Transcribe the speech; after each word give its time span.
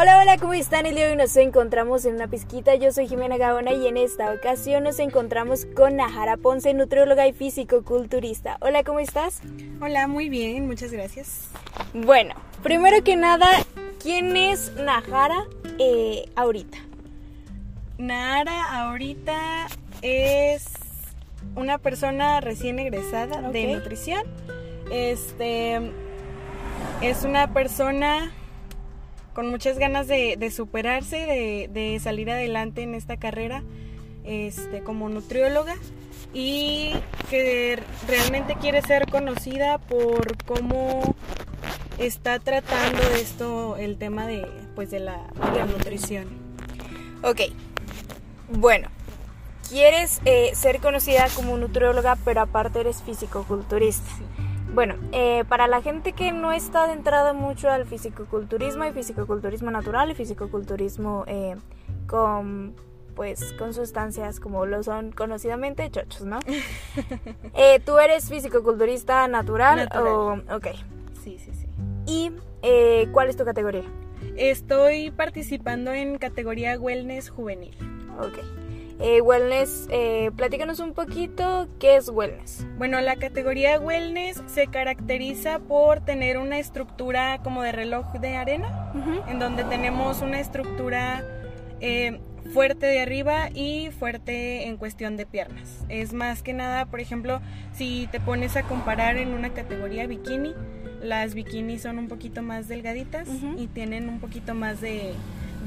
Hola, 0.00 0.20
hola, 0.20 0.38
¿cómo 0.38 0.54
están? 0.54 0.86
El 0.86 0.94
día 0.94 1.06
de 1.06 1.10
hoy 1.10 1.16
nos 1.16 1.36
encontramos 1.36 2.04
en 2.04 2.14
una 2.14 2.28
pizquita. 2.28 2.76
Yo 2.76 2.92
soy 2.92 3.08
Jimena 3.08 3.36
Gaona 3.36 3.72
y 3.72 3.88
en 3.88 3.96
esta 3.96 4.32
ocasión 4.32 4.84
nos 4.84 5.00
encontramos 5.00 5.66
con 5.74 5.96
Najara 5.96 6.36
Ponce, 6.36 6.72
nutrióloga 6.72 7.26
y 7.26 7.32
físico-culturista. 7.32 8.58
Hola, 8.60 8.84
¿cómo 8.84 9.00
estás? 9.00 9.40
Hola, 9.80 10.06
muy 10.06 10.28
bien, 10.28 10.68
muchas 10.68 10.92
gracias. 10.92 11.48
Bueno, 11.94 12.36
primero 12.62 13.02
que 13.02 13.16
nada, 13.16 13.48
¿quién 14.00 14.36
es 14.36 14.72
Najara 14.74 15.46
eh, 15.80 16.30
ahorita? 16.36 16.78
Nahara 17.98 18.84
ahorita 18.84 19.66
es 20.02 20.74
una 21.56 21.78
persona 21.78 22.40
recién 22.40 22.78
egresada 22.78 23.50
de 23.50 23.74
nutrición. 23.74 24.22
Este 24.92 25.90
es 27.02 27.24
una 27.24 27.52
persona 27.52 28.30
con 29.38 29.50
muchas 29.50 29.78
ganas 29.78 30.08
de, 30.08 30.50
superarse, 30.50 31.68
de, 31.72 32.00
salir 32.02 32.28
adelante 32.28 32.82
en 32.82 32.96
esta 32.96 33.18
carrera 33.18 33.62
este, 34.24 34.82
como 34.82 35.08
nutrióloga 35.08 35.76
y 36.34 36.92
que 37.30 37.80
realmente 38.08 38.56
quiere 38.56 38.82
ser 38.82 39.08
conocida 39.08 39.78
por 39.78 40.42
cómo 40.44 41.14
está 41.98 42.40
tratando 42.40 43.00
esto 43.14 43.76
el 43.76 43.96
tema 43.96 44.26
de 44.26 44.44
pues 44.74 44.90
de 44.90 44.98
la, 44.98 45.20
nutrición. 45.72 46.26
Ok, 47.22 47.42
bueno, 48.48 48.88
quieres 49.68 50.20
eh, 50.24 50.50
ser 50.54 50.80
conocida 50.80 51.28
como 51.36 51.56
nutrióloga, 51.56 52.18
pero 52.24 52.40
aparte 52.40 52.80
eres 52.80 53.04
físico-culturista. 53.04 54.10
Bueno, 54.74 54.94
eh, 55.12 55.44
para 55.48 55.66
la 55.66 55.80
gente 55.82 56.12
que 56.12 56.30
no 56.30 56.52
está 56.52 56.84
adentrada 56.84 57.32
mucho 57.32 57.70
al 57.70 57.86
fisicoculturismo, 57.86 58.84
hay 58.84 58.92
fisicoculturismo 58.92 59.70
natural 59.70 60.10
y 60.10 60.14
fisicoculturismo 60.14 61.24
eh, 61.26 61.56
con, 62.06 62.74
pues, 63.14 63.52
con 63.54 63.72
sustancias 63.74 64.40
como 64.40 64.66
lo 64.66 64.82
son 64.82 65.10
conocidamente 65.12 65.90
chochos, 65.90 66.22
¿no? 66.22 66.38
Eh, 67.54 67.80
¿Tú 67.84 67.98
eres 67.98 68.28
fisicoculturista 68.28 69.26
natural, 69.26 69.76
Natural. 69.78 70.06
o...? 70.06 70.32
Ok. 70.54 70.68
Sí, 71.24 71.38
sí, 71.38 71.52
sí. 71.54 71.66
¿Y 72.06 72.32
eh, 72.62 73.08
cuál 73.12 73.28
es 73.28 73.36
tu 73.36 73.44
categoría? 73.44 73.84
Estoy 74.36 75.10
participando 75.10 75.92
en 75.92 76.18
categoría 76.18 76.78
wellness 76.78 77.30
juvenil. 77.30 77.76
Ok. 78.20 78.38
Eh, 79.00 79.20
wellness, 79.20 79.86
eh, 79.90 80.32
platícanos 80.34 80.80
un 80.80 80.92
poquito 80.92 81.68
qué 81.78 81.96
es 81.96 82.08
wellness. 82.08 82.66
Bueno, 82.78 83.00
la 83.00 83.14
categoría 83.14 83.78
wellness 83.78 84.42
se 84.46 84.66
caracteriza 84.66 85.60
por 85.60 86.00
tener 86.00 86.36
una 86.36 86.58
estructura 86.58 87.38
como 87.44 87.62
de 87.62 87.70
reloj 87.70 88.12
de 88.14 88.36
arena, 88.36 88.92
en 89.28 89.38
donde 89.38 89.62
tenemos 89.64 90.20
una 90.20 90.40
estructura 90.40 91.24
eh, 91.80 92.20
fuerte 92.52 92.86
de 92.86 93.00
arriba 93.00 93.50
y 93.54 93.90
fuerte 93.92 94.66
en 94.66 94.76
cuestión 94.76 95.16
de 95.16 95.26
piernas. 95.26 95.84
Es 95.88 96.12
más 96.12 96.42
que 96.42 96.52
nada, 96.52 96.86
por 96.86 96.98
ejemplo, 96.98 97.40
si 97.72 98.08
te 98.10 98.18
pones 98.18 98.56
a 98.56 98.64
comparar 98.64 99.16
en 99.16 99.32
una 99.32 99.50
categoría 99.50 100.08
bikini, 100.08 100.54
las 101.00 101.34
bikinis 101.34 101.82
son 101.82 101.98
un 101.98 102.08
poquito 102.08 102.42
más 102.42 102.66
delgaditas 102.66 103.28
y 103.56 103.68
tienen 103.68 104.08
un 104.08 104.18
poquito 104.18 104.56
más 104.56 104.80
de, 104.80 105.12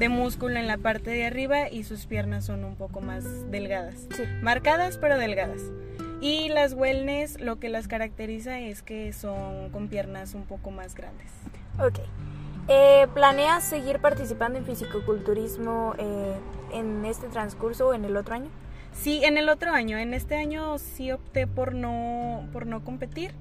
de 0.02 0.08
músculo 0.08 0.56
en 0.56 0.66
la 0.66 0.78
parte 0.78 1.10
de 1.10 1.24
arriba 1.24 1.70
y 1.70 1.84
sus 1.84 2.06
piernas 2.06 2.46
son 2.46 2.64
un 2.64 2.74
poco 2.74 3.00
más 3.00 3.48
delgadas. 3.52 4.08
Sí. 4.10 4.24
Marcadas 4.42 4.98
pero 4.98 5.16
delgadas. 5.16 5.60
Y 6.20 6.48
las 6.48 6.74
wellness 6.74 7.40
lo 7.40 7.60
que 7.60 7.68
las 7.68 7.86
caracteriza 7.86 8.58
es 8.58 8.82
que 8.82 9.12
son 9.12 9.70
con 9.70 9.86
piernas 9.86 10.34
un 10.34 10.42
poco 10.42 10.72
más 10.72 10.96
grandes. 10.96 11.30
Ok. 11.78 12.00
Eh, 12.66 13.06
¿Planeas 13.14 13.62
seguir 13.62 14.00
participando 14.00 14.58
en 14.58 14.66
fisicoculturismo 14.66 15.94
eh, 15.96 16.34
en 16.72 17.04
este 17.04 17.28
transcurso 17.28 17.90
o 17.90 17.94
en 17.94 18.04
el 18.04 18.16
otro 18.16 18.34
año? 18.34 18.50
Sí, 18.92 19.22
en 19.22 19.38
el 19.38 19.48
otro 19.48 19.70
año, 19.70 19.98
en 19.98 20.14
este 20.14 20.34
año 20.34 20.78
sí 20.78 21.12
opté 21.12 21.46
por 21.46 21.76
no, 21.76 22.48
por 22.52 22.66
no 22.66 22.84
competir, 22.84 23.34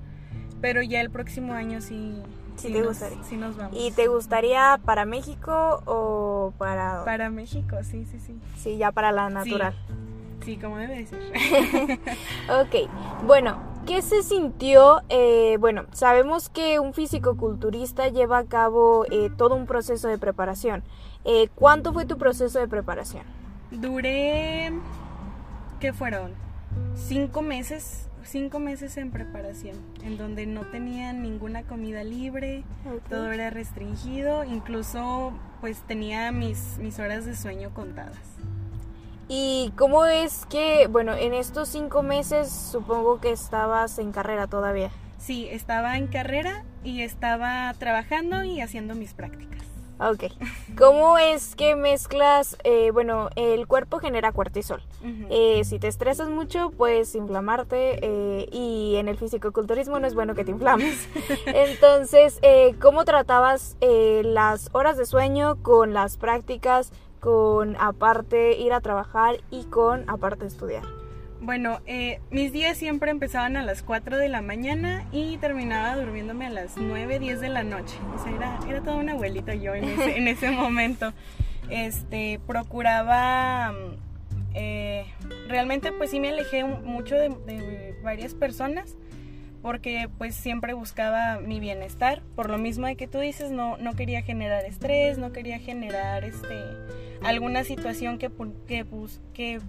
pero 0.61 0.83
ya 0.83 1.01
el 1.01 1.09
próximo 1.09 1.53
año 1.53 1.81
sí, 1.81 2.21
Sí 2.55 2.71
te 2.71 2.79
nos, 2.79 2.87
gustaría. 2.89 3.23
sí 3.23 3.37
nos 3.37 3.57
vamos. 3.57 3.75
¿Y 3.79 3.91
te 3.91 4.07
gustaría 4.07 4.79
para 4.85 5.05
México 5.05 5.81
o 5.85 6.53
para... 6.57 7.03
Para 7.05 7.29
México, 7.29 7.77
sí, 7.83 8.05
sí, 8.05 8.19
sí. 8.19 8.39
Sí, 8.57 8.77
ya 8.77 8.91
para 8.91 9.11
la 9.11 9.29
natural. 9.29 9.73
Sí, 10.43 10.57
como 10.57 10.77
debe 10.77 10.97
de 10.97 11.05
ser. 11.05 11.19
Ok, 12.49 12.89
bueno, 13.25 13.59
¿qué 13.85 14.01
se 14.01 14.23
sintió? 14.23 15.01
Eh, 15.09 15.57
bueno, 15.59 15.85
sabemos 15.91 16.49
que 16.49 16.79
un 16.79 16.93
fisicoculturista 16.93 18.07
lleva 18.09 18.39
a 18.39 18.45
cabo 18.45 19.05
eh, 19.11 19.29
todo 19.37 19.55
un 19.55 19.65
proceso 19.65 20.07
de 20.07 20.17
preparación. 20.17 20.83
Eh, 21.25 21.49
¿Cuánto 21.55 21.93
fue 21.93 22.05
tu 22.05 22.17
proceso 22.17 22.59
de 22.59 22.67
preparación? 22.67 23.23
Duré, 23.69 24.73
¿qué 25.79 25.93
fueron? 25.93 26.31
Cinco 26.95 27.41
meses, 27.41 28.09
cinco 28.23 28.59
meses 28.59 28.97
en 28.97 29.11
preparación, 29.11 29.75
en 30.03 30.17
donde 30.17 30.45
no 30.45 30.61
tenía 30.65 31.13
ninguna 31.13 31.63
comida 31.63 32.03
libre, 32.03 32.63
todo 33.09 33.31
era 33.31 33.49
restringido, 33.49 34.43
incluso 34.43 35.33
pues 35.59 35.81
tenía 35.87 36.31
mis, 36.31 36.77
mis 36.79 36.99
horas 36.99 37.25
de 37.25 37.35
sueño 37.35 37.73
contadas. 37.73 38.17
¿Y 39.27 39.71
cómo 39.77 40.05
es 40.05 40.45
que, 40.47 40.87
bueno, 40.87 41.13
en 41.15 41.33
estos 41.33 41.69
cinco 41.69 42.03
meses 42.03 42.51
supongo 42.51 43.21
que 43.21 43.31
estabas 43.31 43.97
en 43.97 44.11
carrera 44.11 44.47
todavía? 44.47 44.91
Sí, 45.19 45.47
estaba 45.49 45.97
en 45.97 46.07
carrera 46.07 46.65
y 46.83 47.01
estaba 47.03 47.73
trabajando 47.77 48.43
y 48.43 48.59
haciendo 48.59 48.95
mis 48.95 49.13
prácticas. 49.13 49.60
Ok. 50.01 50.23
¿Cómo 50.77 51.19
es 51.19 51.55
que 51.55 51.75
mezclas, 51.75 52.57
eh, 52.63 52.89
bueno, 52.89 53.29
el 53.35 53.67
cuerpo 53.67 53.99
genera 53.99 54.31
cortisol? 54.31 54.81
Eh, 55.29 55.63
si 55.63 55.77
te 55.77 55.87
estresas 55.87 56.27
mucho, 56.27 56.71
puedes 56.71 57.13
inflamarte 57.13 57.99
eh, 58.01 58.49
y 58.51 58.95
en 58.95 59.07
el 59.07 59.17
fisicoculturismo 59.17 59.99
no 59.99 60.07
es 60.07 60.15
bueno 60.15 60.33
que 60.33 60.43
te 60.43 60.51
inflames. 60.51 61.07
Entonces, 61.45 62.39
eh, 62.41 62.75
¿cómo 62.81 63.05
tratabas 63.05 63.77
eh, 63.81 64.23
las 64.25 64.69
horas 64.71 64.97
de 64.97 65.05
sueño 65.05 65.61
con 65.61 65.93
las 65.93 66.17
prácticas, 66.17 66.91
con 67.19 67.75
aparte 67.79 68.57
ir 68.57 68.73
a 68.73 68.81
trabajar 68.81 69.37
y 69.51 69.65
con 69.65 70.09
aparte 70.09 70.47
estudiar? 70.47 71.00
Bueno, 71.41 71.79
eh, 71.87 72.19
mis 72.29 72.53
días 72.53 72.77
siempre 72.77 73.09
empezaban 73.09 73.57
a 73.57 73.63
las 73.63 73.81
4 73.81 74.17
de 74.17 74.29
la 74.29 74.41
mañana 74.41 75.07
y 75.11 75.37
terminaba 75.37 75.95
durmiéndome 75.95 76.45
a 76.45 76.51
las 76.51 76.77
9, 76.77 77.17
10 77.17 77.41
de 77.41 77.49
la 77.49 77.63
noche. 77.63 77.97
O 78.15 78.23
sea, 78.23 78.31
era, 78.35 78.59
era 78.69 78.81
toda 78.81 78.97
una 78.97 79.13
abuelita 79.13 79.55
yo 79.55 79.73
en 79.73 79.85
ese, 79.85 80.17
en 80.17 80.27
ese 80.27 80.51
momento. 80.51 81.13
Este, 81.69 82.39
procuraba... 82.45 83.71
mm, 83.71 84.11
eh, 84.53 85.05
realmente 85.47 85.91
pues 85.93 86.11
sí 86.11 86.19
me 86.19 86.29
alejé 86.29 86.63
mucho 86.65 87.15
de, 87.15 87.95
varias 88.03 88.33
personas 88.33 88.97
porque 89.61 90.09
pues 90.17 90.35
siempre 90.35 90.73
buscaba 90.73 91.39
mi 91.39 91.59
bienestar. 91.59 92.21
Por 92.35 92.49
lo 92.49 92.59
mismo 92.59 92.85
de 92.85 92.95
que 92.95 93.07
tú 93.07 93.19
dices, 93.19 93.51
no, 93.51 93.77
no 93.77 93.93
quería 93.93 94.21
generar 94.21 94.65
estrés, 94.65 95.17
no 95.17 95.31
quería 95.31 95.57
generar 95.57 96.23
este, 96.23 96.55
alguna 97.23 97.63
situación 97.63 98.17
que, 98.17 98.31
que, 98.67 98.85
que 99.33 99.59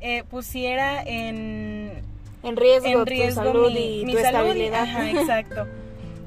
eh, 0.00 0.22
pusiera 0.24 1.02
en, 1.02 2.02
En 2.42 2.56
riesgo, 2.56 2.88
en 2.88 3.04
tu 3.28 3.34
salud 3.34 3.72
mi, 3.72 4.00
y 4.00 4.04
mi 4.06 4.12
tu 4.12 4.18
salud. 4.20 4.38
estabilidad. 4.50 4.82
Ajá, 4.82 5.10
exacto. 5.10 5.66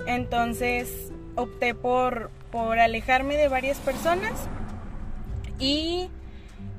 Entonces 0.07 1.11
opté 1.35 1.75
por, 1.75 2.31
por 2.51 2.79
alejarme 2.79 3.37
de 3.37 3.47
varias 3.47 3.77
personas 3.79 4.33
y 5.59 6.09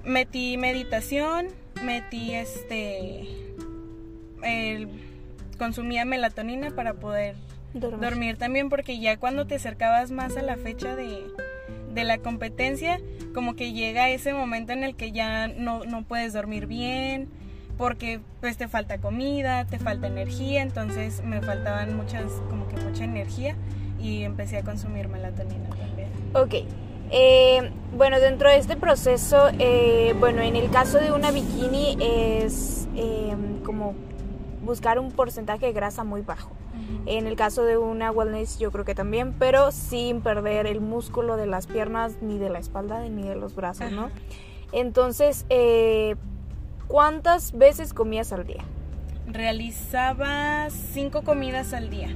metí 0.05 0.57
meditación, 0.57 1.49
metí 1.83 2.33
este... 2.35 3.27
el- 4.43 4.89
consumía 5.59 6.07
melatonina 6.07 6.71
para 6.71 6.95
poder 6.95 7.35
Dormir. 7.75 8.01
dormir 8.01 8.37
también 8.39 8.71
porque 8.71 8.99
ya 8.99 9.19
cuando 9.19 9.47
te 9.47 9.57
acercabas 9.57 10.11
más 10.11 10.37
a 10.39 10.43
la 10.43 10.57
fecha 10.57 10.97
de, 10.97 11.23
de 11.93 12.05
la 12.05 12.19
competencia, 12.19 13.01
como 13.35 13.55
que 13.55 13.73
llega 13.73 14.11
ese 14.11 14.33
momento 14.33 14.73
en 14.73 14.85
el 14.85 14.95
que 14.95 15.13
ya 15.13 15.49
no, 15.49 15.85
no 15.85 16.03
puedes 16.03 16.33
dormir 16.33 16.67
bien, 16.67 17.29
porque 17.77 18.21
pues 18.41 18.57
te 18.57 18.69
falta 18.69 18.99
comida, 18.99 19.65
te 19.65 19.79
falta 19.79 20.07
energía, 20.07 20.63
entonces 20.63 21.23
me 21.25 21.41
faltaban 21.41 21.97
muchas, 21.97 22.31
como 22.49 22.69
que 22.69 22.77
mucha 22.77 23.05
energía 23.05 23.57
y 23.99 24.23
empecé 24.23 24.59
a 24.59 24.63
consumir 24.63 25.09
melatonina 25.09 25.69
también. 25.71 26.09
Ok. 26.35 26.55
Eh, 27.13 27.71
bueno, 27.97 28.21
dentro 28.21 28.49
de 28.49 28.59
este 28.59 28.77
proceso, 28.77 29.49
eh, 29.59 30.15
bueno, 30.21 30.43
en 30.43 30.57
el 30.57 30.71
caso 30.71 30.99
de 30.99 31.11
una 31.11 31.31
bikini 31.31 31.97
es 32.01 32.87
eh, 32.95 33.35
como 33.65 33.95
buscar 34.63 34.99
un 34.99 35.11
porcentaje 35.11 35.67
de 35.67 35.73
grasa 35.73 36.05
muy 36.05 36.21
bajo. 36.21 36.51
En 37.07 37.27
el 37.27 37.37
caso 37.37 37.65
de 37.65 37.77
una 37.77 38.11
wellness 38.11 38.59
yo 38.59 38.71
creo 38.71 38.85
que 38.85 38.95
también, 38.95 39.35
pero 39.39 39.73
sin 39.73 40.21
perder 40.21 40.67
el 40.67 40.81
músculo 40.81 41.37
de 41.37 41.47
las 41.47 41.67
piernas, 41.67 42.17
ni 42.21 42.39
de 42.39 42.51
la 42.51 42.59
espalda, 42.59 43.01
ni 43.09 43.23
de 43.23 43.37
los 43.37 43.55
brazos, 43.55 43.91
¿no? 43.91 44.07
Ajá. 44.07 44.13
Entonces, 44.73 45.47
eh, 45.49 46.17
¿cuántas 46.87 47.53
veces 47.53 47.93
comías 47.93 48.33
al 48.33 48.47
día? 48.47 48.65
Realizaba 49.27 50.69
cinco 50.71 51.23
comidas 51.23 51.73
al 51.73 51.91
día. 51.91 52.09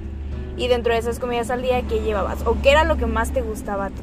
Y 0.56 0.69
dentro 0.69 0.93
de 0.93 1.00
esas 1.00 1.19
comidas 1.19 1.50
al 1.50 1.62
día, 1.62 1.82
¿qué 1.82 2.00
llevabas? 2.00 2.47
¿O 2.47 2.61
qué 2.62 2.70
era 2.70 2.85
lo 2.85 2.97
que 2.97 3.06
más 3.06 3.32
te 3.32 3.43
gustaba 3.43 3.87
a 3.87 3.91
ti? 3.91 4.03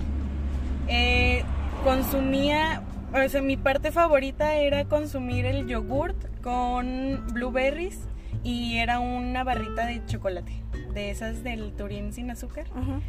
Eh, 0.87 1.43
consumía, 1.85 2.83
o 3.13 3.29
sea, 3.29 3.41
mi 3.41 3.55
parte 3.55 3.91
favorita 3.91 4.55
era 4.55 4.83
consumir 4.85 5.45
el 5.45 5.65
yogurt 5.67 6.17
con 6.41 7.25
blueberries 7.33 7.99
y 8.43 8.77
era 8.77 8.99
una 8.99 9.43
barrita 9.43 9.85
de 9.85 10.03
chocolate. 10.05 10.51
De 10.93 11.09
esas 11.09 11.43
del 11.43 11.71
Turín 11.73 12.11
sin 12.11 12.31
azúcar. 12.31 12.65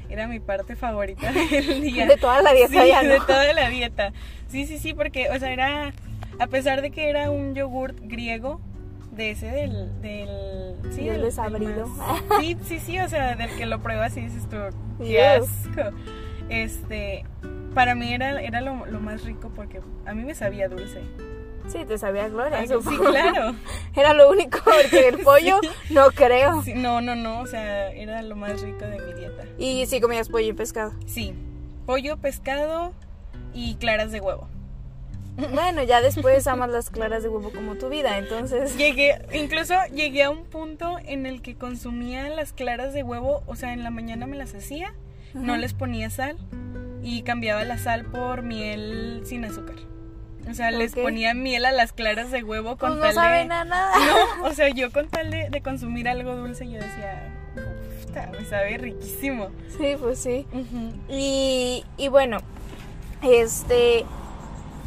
Era 0.09 0.29
mi 0.29 0.39
parte 0.41 0.77
favorita 0.77 1.33
del 1.51 1.83
día. 1.83 2.07
De 2.07 2.17
toda 2.17 2.43
la 2.43 2.53
dieta 2.53 2.83
sí, 2.83 2.89
ya, 2.89 3.03
¿no? 3.03 3.09
de 3.11 3.21
toda 3.21 3.53
la 3.53 3.69
dieta. 3.69 4.13
Sí, 4.49 4.67
sí, 4.67 4.79
sí, 4.79 4.95
porque, 4.95 5.31
o 5.31 5.39
sea, 5.39 5.53
era, 5.53 5.93
a 6.39 6.47
pesar 6.47 6.83
de 6.83 6.91
que 6.91 7.09
era 7.09 7.31
un 7.31 7.55
yogurt 7.55 7.99
griego, 8.03 8.61
de 9.11 9.33
ese 9.33 9.47
del, 9.47 10.01
del, 10.01 10.77
sí, 10.91 11.05
Del 11.05 11.23
desabrido. 11.23 11.87
sí, 12.41 12.57
sí, 12.65 12.79
sí, 12.79 12.99
o 12.99 13.09
sea, 13.09 13.37
del 13.37 13.51
que 13.57 13.67
lo 13.67 13.81
pruebas 13.83 14.17
y 14.17 14.23
dices 14.23 14.49
tú, 14.49 14.57
qué 14.99 15.23
asco. 15.23 15.97
Este, 16.49 17.25
para 17.75 17.95
mí 17.95 18.13
era, 18.13 18.41
era 18.41 18.61
lo, 18.61 18.87
lo 18.87 19.01
más 19.01 19.25
rico 19.25 19.53
porque 19.55 19.81
a 20.07 20.15
mí 20.15 20.25
me 20.25 20.35
sabía 20.35 20.69
dulce. 20.69 21.03
Sí, 21.69 21.85
te 21.87 21.99
sabía 21.99 22.29
Gloria. 22.29 22.59
Ay, 22.59 22.69
sí, 22.69 22.97
claro. 22.99 23.55
Era 23.97 24.15
lo 24.15 24.31
único, 24.31 24.59
porque 24.65 25.09
el 25.09 25.19
pollo 25.25 25.61
no 25.91 26.11
creo. 26.11 26.63
Sí, 26.63 26.75
no, 26.75 27.01
no, 27.01 27.15
no, 27.15 27.41
o 27.41 27.47
sea, 27.47 27.91
era 27.93 28.23
lo 28.23 28.37
más 28.37 28.61
rico 28.61 28.85
de 28.85 28.99
mi 28.99 29.13
dieta. 29.15 29.45
Y 29.59 29.87
sí 29.87 30.01
comías 30.01 30.29
pollo 30.29 30.49
y 30.49 30.53
pescado. 30.53 30.93
Sí, 31.07 31.35
pollo, 31.87 32.17
pescado 32.17 32.93
y 33.55 33.77
claras 33.77 34.13
de 34.13 34.21
huevo. 34.21 34.49
Bueno, 35.55 35.83
ya 35.83 36.03
después 36.03 36.47
amas 36.47 36.71
las 36.71 36.91
claras 36.91 37.23
de 37.23 37.31
huevo 37.31 37.51
como 37.53 37.77
tu 37.77 37.89
vida, 37.89 38.19
entonces... 38.19 38.77
Llegué, 38.77 39.19
incluso 39.33 39.75
llegué 39.95 40.25
a 40.25 40.31
un 40.31 40.45
punto 40.45 40.99
en 41.05 41.25
el 41.25 41.41
que 41.41 41.55
consumía 41.55 42.29
las 42.29 42.53
claras 42.53 42.93
de 42.93 43.03
huevo, 43.03 43.43
o 43.47 43.57
sea, 43.57 43.73
en 43.73 43.83
la 43.83 43.91
mañana 43.91 44.27
me 44.27 44.37
las 44.37 44.55
hacía, 44.55 44.95
no 45.33 45.57
les 45.57 45.73
ponía 45.73 46.11
sal 46.11 46.37
y 47.03 47.23
cambiaba 47.23 47.65
la 47.65 47.79
sal 47.79 48.05
por 48.05 48.43
miel 48.43 49.23
sin 49.25 49.45
azúcar. 49.47 49.77
O 50.51 50.55
sea, 50.55 50.71
les 50.71 50.95
ponía 50.95 51.35
miel 51.35 51.65
a 51.65 51.73
las 51.73 51.93
claras 51.93 52.31
de 52.31 52.43
huevo 52.43 52.77
Pues 52.77 52.91
con 52.91 52.99
no 52.99 53.05
tal 53.07 53.15
saben 53.15 53.49
de... 53.49 53.55
a 53.55 53.65
nada. 53.65 53.93
No, 54.41 54.45
o 54.47 54.53
sea, 54.53 54.69
yo 54.71 54.91
con 54.93 55.09
tal 55.09 55.31
de, 55.31 55.49
de 55.51 55.63
consumir 55.63 56.09
algo 56.09 56.35
dulce, 56.35 56.67
yo 56.69 56.81
decía, 56.81 57.33
"Puta, 58.05 58.29
me 58.39 58.45
sabe 58.45 58.77
riquísimo. 58.79 59.51
Sí, 59.79 59.95
pues 60.01 60.19
sí. 60.19 60.47
Y, 61.09 61.85
y 61.97 62.09
bueno, 62.09 62.39
este, 63.23 64.05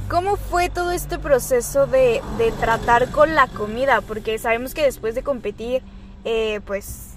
¿cómo 0.10 0.36
fue 0.36 0.70
todo 0.70 0.92
este 0.92 1.18
proceso 1.20 1.88
de, 1.88 2.22
de 2.38 2.52
tratar 2.52 3.10
con 3.12 3.34
la 3.34 3.48
comida? 3.48 4.02
Porque 4.02 4.38
sabemos 4.38 4.74
que 4.74 4.84
después 4.84 5.16
de 5.16 5.24
competir, 5.24 5.82
eh, 6.26 6.60
pues 6.66 7.12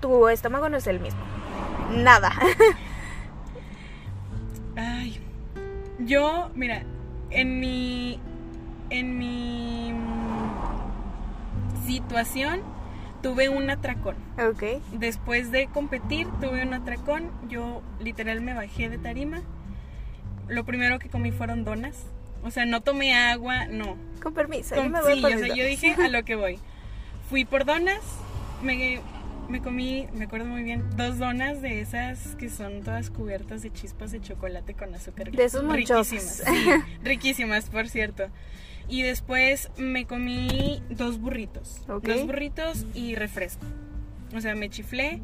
tu 0.00 0.28
estómago 0.28 0.68
no 0.68 0.76
es 0.76 0.86
el 0.88 0.98
mismo. 1.00 1.20
Nada. 1.92 2.32
Ay, 4.76 5.20
yo, 6.00 6.50
mira, 6.54 6.82
en 7.34 7.60
mi, 7.60 8.18
en 8.90 9.18
mi 9.18 9.92
mm, 9.92 11.86
situación 11.86 12.62
tuve 13.22 13.48
un 13.48 13.68
atracón. 13.70 14.16
ok. 14.38 14.62
Después 14.92 15.50
de 15.50 15.66
competir 15.66 16.26
tuve 16.40 16.62
un 16.62 16.74
atracón, 16.74 17.30
yo 17.48 17.82
literal 18.00 18.40
me 18.40 18.54
bajé 18.54 18.88
de 18.88 18.98
tarima. 18.98 19.42
Lo 20.48 20.64
primero 20.64 20.98
que 20.98 21.08
comí 21.08 21.32
fueron 21.32 21.64
donas. 21.64 22.04
O 22.44 22.50
sea, 22.50 22.66
no 22.66 22.82
tomé 22.82 23.14
agua, 23.14 23.66
no. 23.66 23.96
Con 24.22 24.34
permiso, 24.34 24.74
Con- 24.74 24.84
yo 24.84 24.90
me 24.90 25.00
voy 25.00 25.14
sí, 25.14 25.22
por 25.22 25.32
o 25.32 25.38
sea, 25.38 25.54
yo 25.54 25.64
dije 25.64 25.94
a 25.98 26.08
lo 26.08 26.22
que 26.24 26.34
voy. 26.36 26.58
Fui 27.30 27.46
por 27.46 27.64
donas, 27.64 28.00
me, 28.62 29.00
me 29.48 29.60
comí, 29.60 30.08
me 30.14 30.24
acuerdo 30.24 30.46
muy 30.46 30.62
bien, 30.62 30.84
dos 30.96 31.18
donas 31.18 31.62
de 31.62 31.80
esas 31.80 32.36
que 32.36 32.48
son 32.48 32.82
todas 32.82 33.10
cubiertas 33.10 33.62
de 33.62 33.72
chispas 33.72 34.12
de 34.12 34.20
chocolate 34.20 34.74
con 34.74 34.94
azúcar. 34.94 35.30
De 35.30 35.44
esos 35.44 35.62
monchosos. 35.62 36.42
Riquísimas, 36.44 36.44
sí, 36.44 36.94
riquísimas, 37.04 37.70
por 37.70 37.88
cierto. 37.88 38.28
Y 38.88 39.02
después 39.02 39.70
me 39.76 40.06
comí 40.06 40.82
dos 40.90 41.18
burritos. 41.18 41.82
Dos 41.86 42.26
burritos 42.26 42.86
y 42.94 43.14
refresco. 43.14 43.64
O 44.34 44.40
sea, 44.40 44.54
me 44.54 44.68
chiflé 44.68 45.20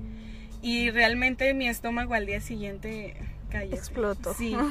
y 0.62 0.90
realmente 0.90 1.52
mi 1.54 1.68
estómago 1.68 2.14
al 2.14 2.26
día 2.26 2.40
siguiente 2.40 3.16
cayó. 3.50 3.74
Explotó. 3.74 4.34
Sí. 4.34 4.56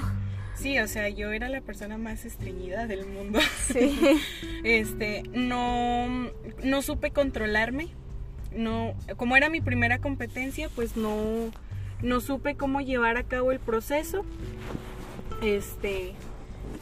Sí, 0.55 0.77
o 0.77 0.89
sea, 0.89 1.07
yo 1.07 1.31
era 1.31 1.47
la 1.47 1.61
persona 1.61 1.97
más 1.97 2.25
estreñida 2.25 2.85
del 2.85 3.05
mundo. 3.05 3.39
Sí. 3.71 3.97
Este, 4.65 5.23
no, 5.31 6.31
no 6.65 6.81
supe 6.81 7.11
controlarme. 7.11 7.87
No, 8.55 8.93
como 9.17 9.37
era 9.37 9.49
mi 9.49 9.61
primera 9.61 9.99
competencia, 9.99 10.69
pues 10.75 10.97
no, 10.97 11.15
no 12.01 12.19
supe 12.21 12.55
cómo 12.55 12.81
llevar 12.81 13.17
a 13.17 13.23
cabo 13.23 13.51
el 13.51 13.59
proceso. 13.59 14.25
Este, 15.41 16.13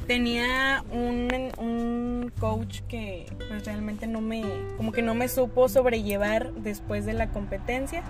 tenía 0.07 0.83
un, 0.91 1.27
un 1.57 2.31
coach 2.39 2.79
que 2.87 3.27
pues 3.49 3.65
realmente 3.65 4.07
no 4.07 4.21
me, 4.21 4.43
como 4.77 4.91
que 4.91 5.01
no 5.01 5.13
me 5.13 5.27
supo 5.27 5.69
sobrellevar 5.69 6.53
después 6.53 7.05
de 7.05 7.13
la 7.13 7.29
competencia. 7.29 8.03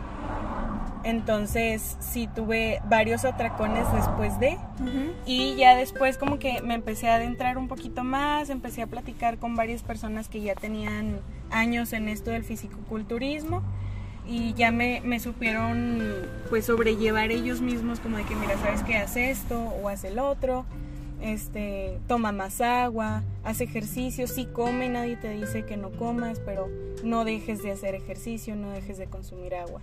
Entonces 1.04 1.96
sí 2.00 2.28
tuve 2.34 2.82
varios 2.90 3.24
atracones 3.24 3.86
después 3.94 4.40
de. 4.40 4.58
Y 5.26 5.56
ya 5.56 5.76
después 5.76 6.18
como 6.18 6.38
que 6.38 6.62
me 6.62 6.74
empecé 6.74 7.08
a 7.08 7.16
adentrar 7.16 7.58
un 7.58 7.68
poquito 7.68 8.04
más, 8.04 8.50
empecé 8.50 8.82
a 8.82 8.88
platicar 8.88 9.38
con 9.38 9.56
varias 9.56 9.84
personas 9.84 10.28
que 10.28 10.42
ya 10.42 10.54
tenían 10.54 11.20
años 11.52 11.94
en 11.94 12.10
esto 12.10 12.32
del 12.32 12.44
fisicoculturismo 12.44 13.64
y 14.28 14.54
ya 14.54 14.72
me, 14.72 15.02
me 15.02 15.20
supieron 15.20 16.02
pues 16.50 16.66
sobrellevar 16.66 17.32
ellos 17.32 17.62
mismos 17.62 18.00
como 18.00 18.18
de 18.18 18.26
que 18.26 18.36
mira, 18.36 18.58
sabes 18.58 18.84
que 18.84 18.96
hace 18.96 19.30
esto 19.30 19.60
o 19.60 19.88
hace 19.88 20.10
el 20.10 20.20
otro, 20.20 20.66
este, 21.22 22.00
toma 22.08 22.32
más 22.32 22.62
agua, 22.62 23.24
hace 23.44 23.64
ejercicio, 23.64 24.28
sí 24.28 24.46
come, 24.46 24.90
nadie 24.90 25.16
te 25.16 25.30
dice 25.30 25.66
que 25.66 25.78
no 25.78 25.92
comas, 25.92 26.40
pero 26.46 26.70
no 27.04 27.26
dejes 27.26 27.64
de 27.64 27.72
hacer 27.72 27.96
ejercicio, 27.96 28.56
no 28.56 28.72
dejes 28.72 28.98
de 28.98 29.08
consumir 29.08 29.56
agua. 29.56 29.82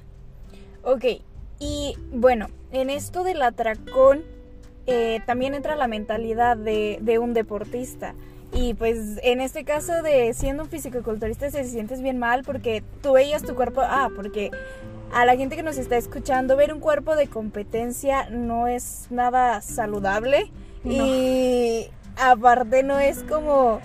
Ok, 0.83 1.05
y 1.59 1.97
bueno, 2.13 2.49
en 2.71 2.91
esto 2.91 3.25
del 3.25 3.41
atracón 3.43 4.23
eh, 4.87 5.21
también 5.27 5.55
entra 5.55 5.77
la 5.77 5.89
mentalidad 5.89 6.57
de, 6.57 6.99
de 7.01 7.19
un 7.19 7.33
deportista. 7.33 8.15
Y 8.55 8.75
pues 8.75 9.19
en 9.23 9.41
este 9.41 9.65
caso 9.65 10.03
de 10.03 10.33
siendo 10.33 10.63
un 10.63 10.69
fisicoculturista 10.69 11.51
te 11.51 11.65
sientes 11.65 12.01
bien 12.01 12.19
mal 12.19 12.45
porque 12.45 12.83
tú 13.03 13.13
veías 13.13 13.43
tu 13.43 13.55
cuerpo, 13.55 13.83
ah, 13.83 14.11
porque 14.15 14.51
a 15.13 15.25
la 15.25 15.37
gente 15.37 15.57
que 15.57 15.63
nos 15.63 15.77
está 15.77 15.97
escuchando 15.97 16.57
ver 16.57 16.73
un 16.73 16.81
cuerpo 16.81 17.17
de 17.17 17.27
competencia 17.27 18.29
no 18.31 18.67
es 18.67 19.09
nada 19.11 19.61
saludable 19.61 20.51
y 20.85 21.89
aparte 22.17 22.83
no 22.83 22.99
es 22.99 23.23
como, 23.25 23.81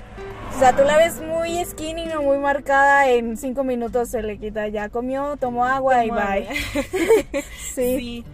o 0.56 0.60
sea, 0.60 0.76
tú 0.76 0.84
la 0.84 0.98
ves 0.98 1.22
muy 1.22 1.64
skinny, 1.66 2.06
no 2.06 2.22
muy 2.22 2.38
marcada, 2.38 3.10
en 3.10 3.38
cinco 3.38 3.64
minutos 3.64 4.10
se 4.10 4.22
le 4.22 4.38
quita, 4.38 4.68
ya 4.68 4.90
comió, 4.90 5.38
tomó 5.38 5.66
agua 5.66 6.06
y 6.06 6.12
bye. 6.12 6.48
Sí. 7.74 7.98
Sí. 7.98 8.26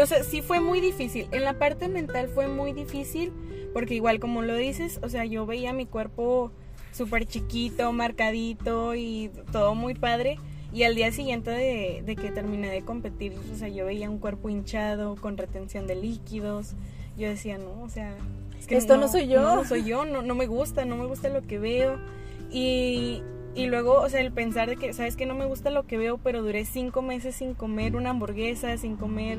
O 0.00 0.06
sea, 0.06 0.22
sí 0.22 0.42
fue 0.42 0.60
muy 0.60 0.80
difícil. 0.80 1.28
En 1.32 1.44
la 1.44 1.58
parte 1.58 1.88
mental 1.88 2.28
fue 2.28 2.48
muy 2.48 2.72
difícil 2.72 3.32
porque 3.72 3.94
igual 3.94 4.20
como 4.20 4.42
lo 4.42 4.56
dices, 4.56 5.00
o 5.02 5.08
sea, 5.08 5.24
yo 5.24 5.46
veía 5.46 5.72
mi 5.72 5.86
cuerpo 5.86 6.52
súper 6.92 7.26
chiquito, 7.26 7.92
marcadito 7.92 8.94
y 8.94 9.30
todo 9.52 9.74
muy 9.74 9.94
padre. 9.94 10.38
Y 10.72 10.82
al 10.82 10.94
día 10.94 11.12
siguiente 11.12 11.50
de, 11.50 12.02
de 12.04 12.16
que 12.16 12.30
terminé 12.30 12.68
de 12.70 12.82
competir, 12.82 13.32
o 13.52 13.56
sea, 13.56 13.68
yo 13.68 13.86
veía 13.86 14.10
un 14.10 14.18
cuerpo 14.18 14.50
hinchado, 14.50 15.16
con 15.16 15.38
retención 15.38 15.86
de 15.86 15.94
líquidos. 15.94 16.74
Yo 17.16 17.28
decía, 17.28 17.56
no, 17.56 17.82
o 17.82 17.88
sea, 17.88 18.14
es 18.58 18.66
que 18.66 18.76
Esto 18.76 18.96
no 18.96 19.08
soy 19.08 19.28
yo. 19.28 19.40
No, 19.40 19.56
no 19.56 19.64
soy 19.64 19.84
yo, 19.84 20.04
no, 20.04 20.22
no 20.22 20.34
me 20.34 20.46
gusta, 20.46 20.84
no 20.84 20.96
me 20.96 21.06
gusta 21.06 21.30
lo 21.30 21.42
que 21.42 21.58
veo. 21.58 21.98
Y, 22.50 23.22
y 23.54 23.66
luego, 23.66 24.00
o 24.00 24.08
sea, 24.08 24.20
el 24.20 24.32
pensar 24.32 24.68
de 24.68 24.76
que, 24.76 24.92
sabes 24.92 25.16
que 25.16 25.26
no 25.26 25.34
me 25.34 25.46
gusta 25.46 25.70
lo 25.70 25.86
que 25.86 25.96
veo, 25.96 26.18
pero 26.18 26.42
duré 26.42 26.64
cinco 26.64 27.00
meses 27.00 27.36
sin 27.36 27.54
comer 27.54 27.96
una 27.96 28.10
hamburguesa, 28.10 28.76
sin 28.76 28.96
comer 28.96 29.38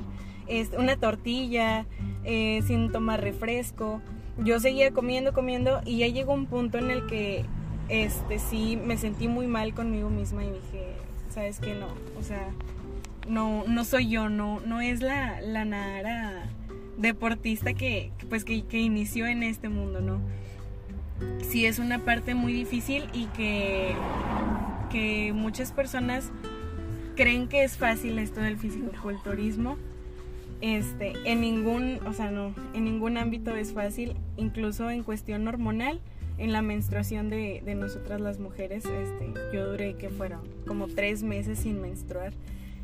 una 0.78 0.98
tortilla, 0.98 1.86
eh, 2.24 2.62
sin 2.66 2.92
tomar 2.92 3.22
refresco. 3.22 4.02
Yo 4.38 4.60
seguía 4.60 4.92
comiendo, 4.92 5.34
comiendo 5.34 5.82
y 5.86 6.00
ya 6.00 6.08
llegó 6.08 6.34
un 6.34 6.46
punto 6.46 6.78
en 6.78 6.92
el 6.92 7.06
que 7.08 7.46
este 7.90 8.40
sí 8.40 8.78
me 8.78 8.98
sentí 8.98 9.28
muy 9.28 9.48
mal 9.48 9.74
conmigo 9.74 10.10
misma 10.10 10.44
y 10.44 10.52
dije, 10.52 10.94
sabes 11.30 11.60
que 11.60 11.74
no, 11.76 11.88
o 12.18 12.24
sea, 12.24 12.50
no, 13.28 13.64
no 13.68 13.84
soy 13.84 14.10
yo, 14.10 14.30
no, 14.30 14.60
no 14.62 14.82
es 14.82 15.02
la, 15.02 15.42
la 15.42 15.66
Nara 15.66 16.50
deportista 16.98 17.74
que, 17.74 18.12
pues 18.30 18.44
que, 18.44 18.64
que 18.64 18.80
inició 18.80 19.28
en 19.28 19.44
este 19.44 19.70
mundo, 19.70 20.02
¿no? 20.02 20.20
Sí 21.42 21.66
es 21.66 21.80
una 21.80 22.00
parte 22.00 22.36
muy 22.36 22.54
difícil 22.54 23.06
y 23.14 23.26
que, 23.28 23.94
que 24.90 25.34
muchas 25.34 25.72
personas 25.72 26.32
creen 27.16 27.48
que 27.48 27.64
es 27.64 27.78
fácil 27.78 28.20
esto 28.20 28.42
del 28.42 28.58
fisicoculturismo. 28.58 29.78
Este, 30.62 31.14
en 31.24 31.42
ningún, 31.42 32.00
o 32.06 32.14
sea, 32.14 32.32
no, 32.32 32.54
en 32.74 32.84
ningún 32.84 33.18
ámbito 33.18 33.56
es 33.56 33.72
fácil, 33.72 34.16
incluso 34.36 34.90
en 34.90 35.04
cuestión 35.04 35.48
hormonal, 35.48 36.02
en 36.38 36.54
la 36.54 36.62
menstruación 36.62 37.30
de, 37.30 37.62
de 37.64 37.76
nosotras 37.76 38.20
las 38.20 38.40
mujeres, 38.40 38.84
este, 38.86 39.34
yo 39.54 39.70
duré 39.70 39.96
que 39.96 40.10
fueron 40.10 40.42
como 40.68 40.88
tres 40.88 41.24
meses 41.24 41.60
sin 41.60 41.82
menstruar 41.82 42.34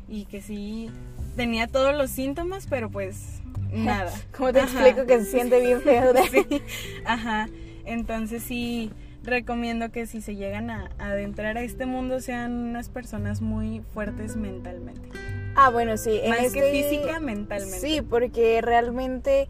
y 0.08 0.24
que 0.26 0.40
sí 0.40 0.90
tenía 1.36 1.66
todos 1.66 1.94
los 1.96 2.10
síntomas, 2.10 2.66
pero 2.68 2.90
pues 2.90 3.40
nada. 3.72 4.12
¿Cómo 4.36 4.52
te 4.52 4.60
explico 4.60 5.06
que 5.06 5.18
se 5.18 5.24
siente 5.26 5.60
bien 5.60 5.80
feo? 5.80 6.12
De... 6.12 6.22
Sí, 6.30 6.62
ajá. 7.04 7.48
Entonces 7.84 8.42
sí, 8.42 8.90
recomiendo 9.22 9.90
que 9.90 10.06
si 10.06 10.20
se 10.20 10.34
llegan 10.34 10.70
a, 10.70 10.90
a 10.98 11.10
adentrar 11.10 11.56
a 11.56 11.62
este 11.62 11.86
mundo 11.86 12.20
sean 12.20 12.52
unas 12.52 12.88
personas 12.88 13.40
muy 13.40 13.82
fuertes 13.92 14.36
mentalmente. 14.36 15.08
Ah, 15.56 15.70
bueno, 15.70 15.96
sí. 15.96 16.20
Más 16.28 16.40
este... 16.40 16.60
que 16.60 16.70
física, 16.70 17.18
mentalmente. 17.18 17.78
Sí, 17.80 18.02
porque 18.02 18.60
realmente, 18.60 19.48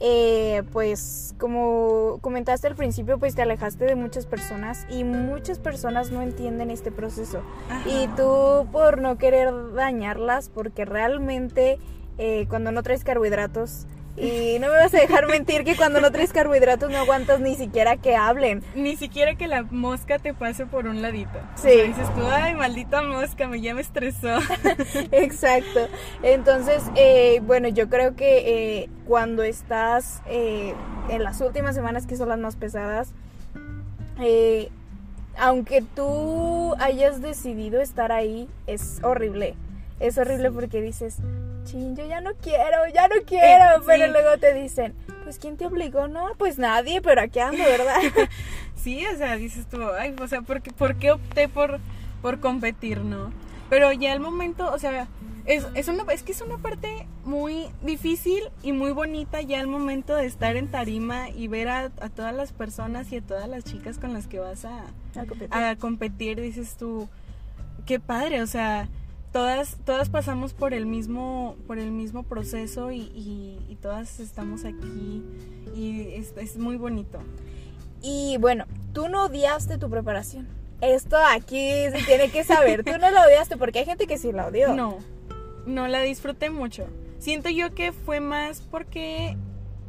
eh, 0.00 0.62
pues, 0.72 1.34
como 1.38 2.18
comentaste 2.20 2.68
al 2.68 2.76
principio, 2.76 3.18
pues 3.18 3.34
te 3.34 3.42
alejaste 3.42 3.84
de 3.84 3.96
muchas 3.96 4.26
personas 4.26 4.86
y 4.88 5.04
muchas 5.04 5.58
personas 5.58 6.10
no 6.12 6.22
entienden 6.22 6.70
este 6.70 6.92
proceso. 6.92 7.42
Ajá. 7.68 7.88
Y 7.88 8.06
tú, 8.16 8.66
por 8.70 9.00
no 9.00 9.18
querer 9.18 9.52
dañarlas, 9.74 10.48
porque 10.48 10.84
realmente 10.84 11.78
eh, 12.18 12.46
cuando 12.48 12.72
no 12.72 12.82
traes 12.82 13.04
carbohidratos, 13.04 13.86
y 14.20 14.58
no 14.58 14.68
me 14.68 14.74
vas 14.74 14.92
a 14.94 14.98
dejar 14.98 15.26
mentir 15.28 15.64
que 15.64 15.76
cuando 15.76 16.00
no 16.00 16.10
traes 16.10 16.32
carbohidratos 16.32 16.90
no 16.90 16.98
aguantas 16.98 17.40
ni 17.40 17.54
siquiera 17.54 17.96
que 17.96 18.16
hablen. 18.16 18.62
Ni 18.74 18.96
siquiera 18.96 19.34
que 19.34 19.46
la 19.46 19.62
mosca 19.62 20.18
te 20.18 20.34
pase 20.34 20.66
por 20.66 20.86
un 20.86 21.02
ladito. 21.02 21.38
Sí. 21.54 21.68
O 21.68 21.72
sea, 21.72 21.84
dices 21.84 22.14
tú, 22.14 22.22
ay, 22.30 22.54
maldita 22.54 23.02
mosca, 23.02 23.46
me 23.48 23.60
ya 23.60 23.74
me 23.74 23.80
estresó. 23.80 24.38
Exacto. 25.12 25.88
Entonces, 26.22 26.82
eh, 26.96 27.40
bueno, 27.42 27.68
yo 27.68 27.88
creo 27.88 28.16
que 28.16 28.82
eh, 28.82 28.90
cuando 29.06 29.42
estás 29.42 30.22
eh, 30.26 30.74
en 31.08 31.22
las 31.22 31.40
últimas 31.40 31.74
semanas, 31.74 32.06
que 32.06 32.16
son 32.16 32.28
las 32.28 32.38
más 32.38 32.56
pesadas, 32.56 33.12
eh, 34.20 34.68
aunque 35.36 35.82
tú 35.82 36.74
hayas 36.78 37.22
decidido 37.22 37.80
estar 37.80 38.12
ahí, 38.12 38.48
es 38.66 38.98
horrible. 39.02 39.54
Es 40.00 40.18
horrible 40.18 40.50
porque 40.50 40.80
dices, 40.80 41.18
chin, 41.70 41.96
yo 41.96 42.06
ya 42.06 42.20
no 42.20 42.30
quiero, 42.34 42.78
ya 42.94 43.08
no 43.08 43.14
quiero. 43.26 43.64
Eh, 43.80 43.82
Pero 43.86 44.06
sí. 44.06 44.10
luego 44.12 44.38
te 44.38 44.54
dicen, 44.54 44.94
pues 45.24 45.38
¿quién 45.38 45.56
te 45.56 45.66
obligó? 45.66 46.08
No, 46.08 46.26
pues 46.38 46.58
nadie, 46.58 47.00
pero 47.02 47.20
aquí 47.20 47.38
ando, 47.40 47.62
¿verdad? 47.64 47.96
Sí, 48.76 49.04
o 49.12 49.16
sea, 49.16 49.36
dices 49.36 49.66
tú, 49.68 49.82
ay, 49.98 50.14
o 50.20 50.28
sea, 50.28 50.40
¿por 50.42 50.62
qué, 50.62 50.70
por 50.72 50.94
qué 50.96 51.10
opté 51.10 51.48
por, 51.48 51.80
por 52.22 52.38
competir, 52.38 53.00
no? 53.00 53.32
Pero 53.68 53.92
ya 53.92 54.12
el 54.12 54.20
momento, 54.20 54.72
o 54.72 54.78
sea, 54.78 55.08
es, 55.46 55.66
es, 55.74 55.88
una, 55.88 56.04
es 56.12 56.22
que 56.22 56.30
es 56.30 56.40
una 56.40 56.58
parte 56.58 56.88
muy 57.24 57.66
difícil 57.82 58.40
y 58.62 58.72
muy 58.72 58.92
bonita 58.92 59.40
ya 59.42 59.60
el 59.60 59.66
momento 59.66 60.14
de 60.14 60.26
estar 60.26 60.54
en 60.56 60.68
tarima 60.68 61.28
y 61.28 61.48
ver 61.48 61.68
a, 61.68 61.80
a 62.00 62.08
todas 62.08 62.32
las 62.34 62.52
personas 62.52 63.10
y 63.12 63.16
a 63.16 63.20
todas 63.20 63.48
las 63.48 63.64
chicas 63.64 63.98
con 63.98 64.12
las 64.14 64.28
que 64.28 64.38
vas 64.38 64.64
a, 64.64 64.84
A 65.16 65.26
competir. 65.26 65.48
a 65.54 65.76
competir, 65.76 66.40
dices 66.40 66.76
tú, 66.76 67.08
qué 67.84 67.98
padre, 67.98 68.42
o 68.42 68.46
sea, 68.46 68.88
todas, 69.32 69.76
todas 69.84 70.08
pasamos 70.08 70.52
por 70.54 70.74
el 70.74 70.86
mismo, 70.86 71.56
por 71.66 71.78
el 71.78 71.90
mismo 71.90 72.22
proceso 72.22 72.90
y, 72.92 73.00
y- 73.14 73.64
y 73.68 73.76
todas 73.76 74.20
estamos 74.20 74.64
aquí 74.64 75.22
y 75.74 76.12
es, 76.14 76.32
es 76.36 76.56
muy 76.56 76.76
bonito. 76.76 77.18
Y 78.02 78.36
bueno, 78.38 78.64
tú 78.92 79.08
no 79.08 79.24
odiaste 79.26 79.78
tu 79.78 79.90
preparación. 79.90 80.48
Esto 80.80 81.16
aquí 81.32 81.58
se 81.90 82.02
tiene 82.06 82.30
que 82.30 82.44
saber. 82.44 82.84
Tú 82.84 82.92
no 83.00 83.10
la 83.10 83.26
odiaste 83.26 83.56
porque 83.56 83.80
hay 83.80 83.84
gente 83.84 84.06
que 84.06 84.18
sí 84.18 84.30
la 84.32 84.46
odió. 84.46 84.72
No, 84.74 84.98
no 85.66 85.88
la 85.88 86.00
disfruté 86.02 86.50
mucho. 86.50 86.86
Siento 87.18 87.48
yo 87.50 87.74
que 87.74 87.90
fue 87.92 88.20
más 88.20 88.60
porque 88.60 89.36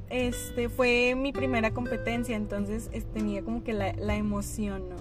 este 0.09 0.69
fue 0.69 1.13
mi 1.15 1.31
primera 1.31 1.71
competencia, 1.71 2.35
entonces 2.35 2.89
es- 2.91 3.05
tenía 3.13 3.43
como 3.43 3.63
que 3.63 3.73
la, 3.73 3.93
la 3.93 4.15
emoción, 4.15 4.89
¿no? 4.89 4.95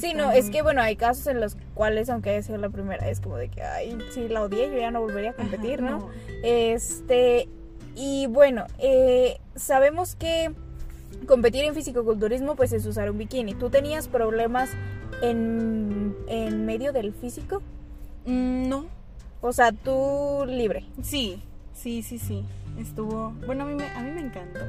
Sí, 0.00 0.14
no, 0.14 0.30
es 0.32 0.50
que 0.50 0.62
bueno, 0.62 0.80
hay 0.80 0.96
casos 0.96 1.26
en 1.26 1.40
los 1.40 1.56
cuales, 1.74 2.08
aunque 2.08 2.30
haya 2.30 2.42
sido 2.42 2.58
la 2.58 2.70
primera, 2.70 3.08
es 3.08 3.20
como 3.20 3.36
de 3.36 3.48
que, 3.48 3.62
ay, 3.62 3.98
si 4.12 4.28
la 4.28 4.42
odié, 4.42 4.70
yo 4.70 4.78
ya 4.78 4.90
no 4.90 5.00
volvería 5.00 5.30
a 5.30 5.34
competir, 5.34 5.80
Ajá, 5.82 5.90
¿no? 5.90 6.10
Este, 6.42 7.48
y 7.94 8.26
bueno, 8.26 8.66
eh, 8.78 9.38
sabemos 9.56 10.16
que 10.16 10.52
competir 11.26 11.64
en 11.64 11.74
fisicoculturismo 11.74 12.54
pues 12.56 12.72
es 12.72 12.86
usar 12.86 13.10
un 13.10 13.18
bikini. 13.18 13.54
¿Tú 13.54 13.68
tenías 13.68 14.08
problemas 14.08 14.70
en, 15.22 16.16
en 16.28 16.64
medio 16.64 16.92
del 16.92 17.12
físico? 17.12 17.62
Mm, 18.26 18.68
no, 18.68 18.86
O 19.42 19.52
sea, 19.52 19.72
tú 19.72 20.44
libre. 20.46 20.84
sí, 21.02 21.42
sí, 21.74 22.02
sí, 22.02 22.18
sí. 22.18 22.44
Estuvo, 22.78 23.32
bueno, 23.46 23.64
a 23.64 23.66
mí 23.66 23.74
me, 23.74 23.86
a 23.90 24.00
mí 24.02 24.10
me 24.12 24.20
encantó. 24.20 24.60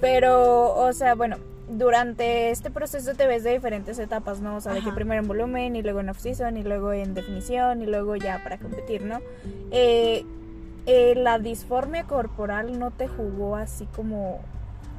Pero, 0.00 0.74
o 0.74 0.92
sea, 0.92 1.14
bueno, 1.14 1.36
durante 1.68 2.50
este 2.50 2.70
proceso 2.70 3.14
te 3.14 3.26
ves 3.26 3.42
de 3.44 3.52
diferentes 3.52 3.98
etapas, 3.98 4.40
¿no? 4.40 4.56
O 4.56 4.60
sea, 4.60 4.72
de 4.72 4.82
que 4.82 4.92
primero 4.92 5.22
en 5.22 5.28
volumen 5.28 5.76
y 5.76 5.82
luego 5.82 6.00
en 6.00 6.10
off-season 6.10 6.56
y 6.56 6.62
luego 6.62 6.92
en 6.92 7.14
definición 7.14 7.82
y 7.82 7.86
luego 7.86 8.16
ya 8.16 8.42
para 8.42 8.58
competir, 8.58 9.02
¿no? 9.02 9.20
Eh, 9.70 10.24
eh, 10.86 11.14
la 11.16 11.38
disformia 11.38 12.04
corporal 12.04 12.78
no 12.78 12.90
te 12.90 13.08
jugó 13.08 13.56
así 13.56 13.86
como 13.96 14.40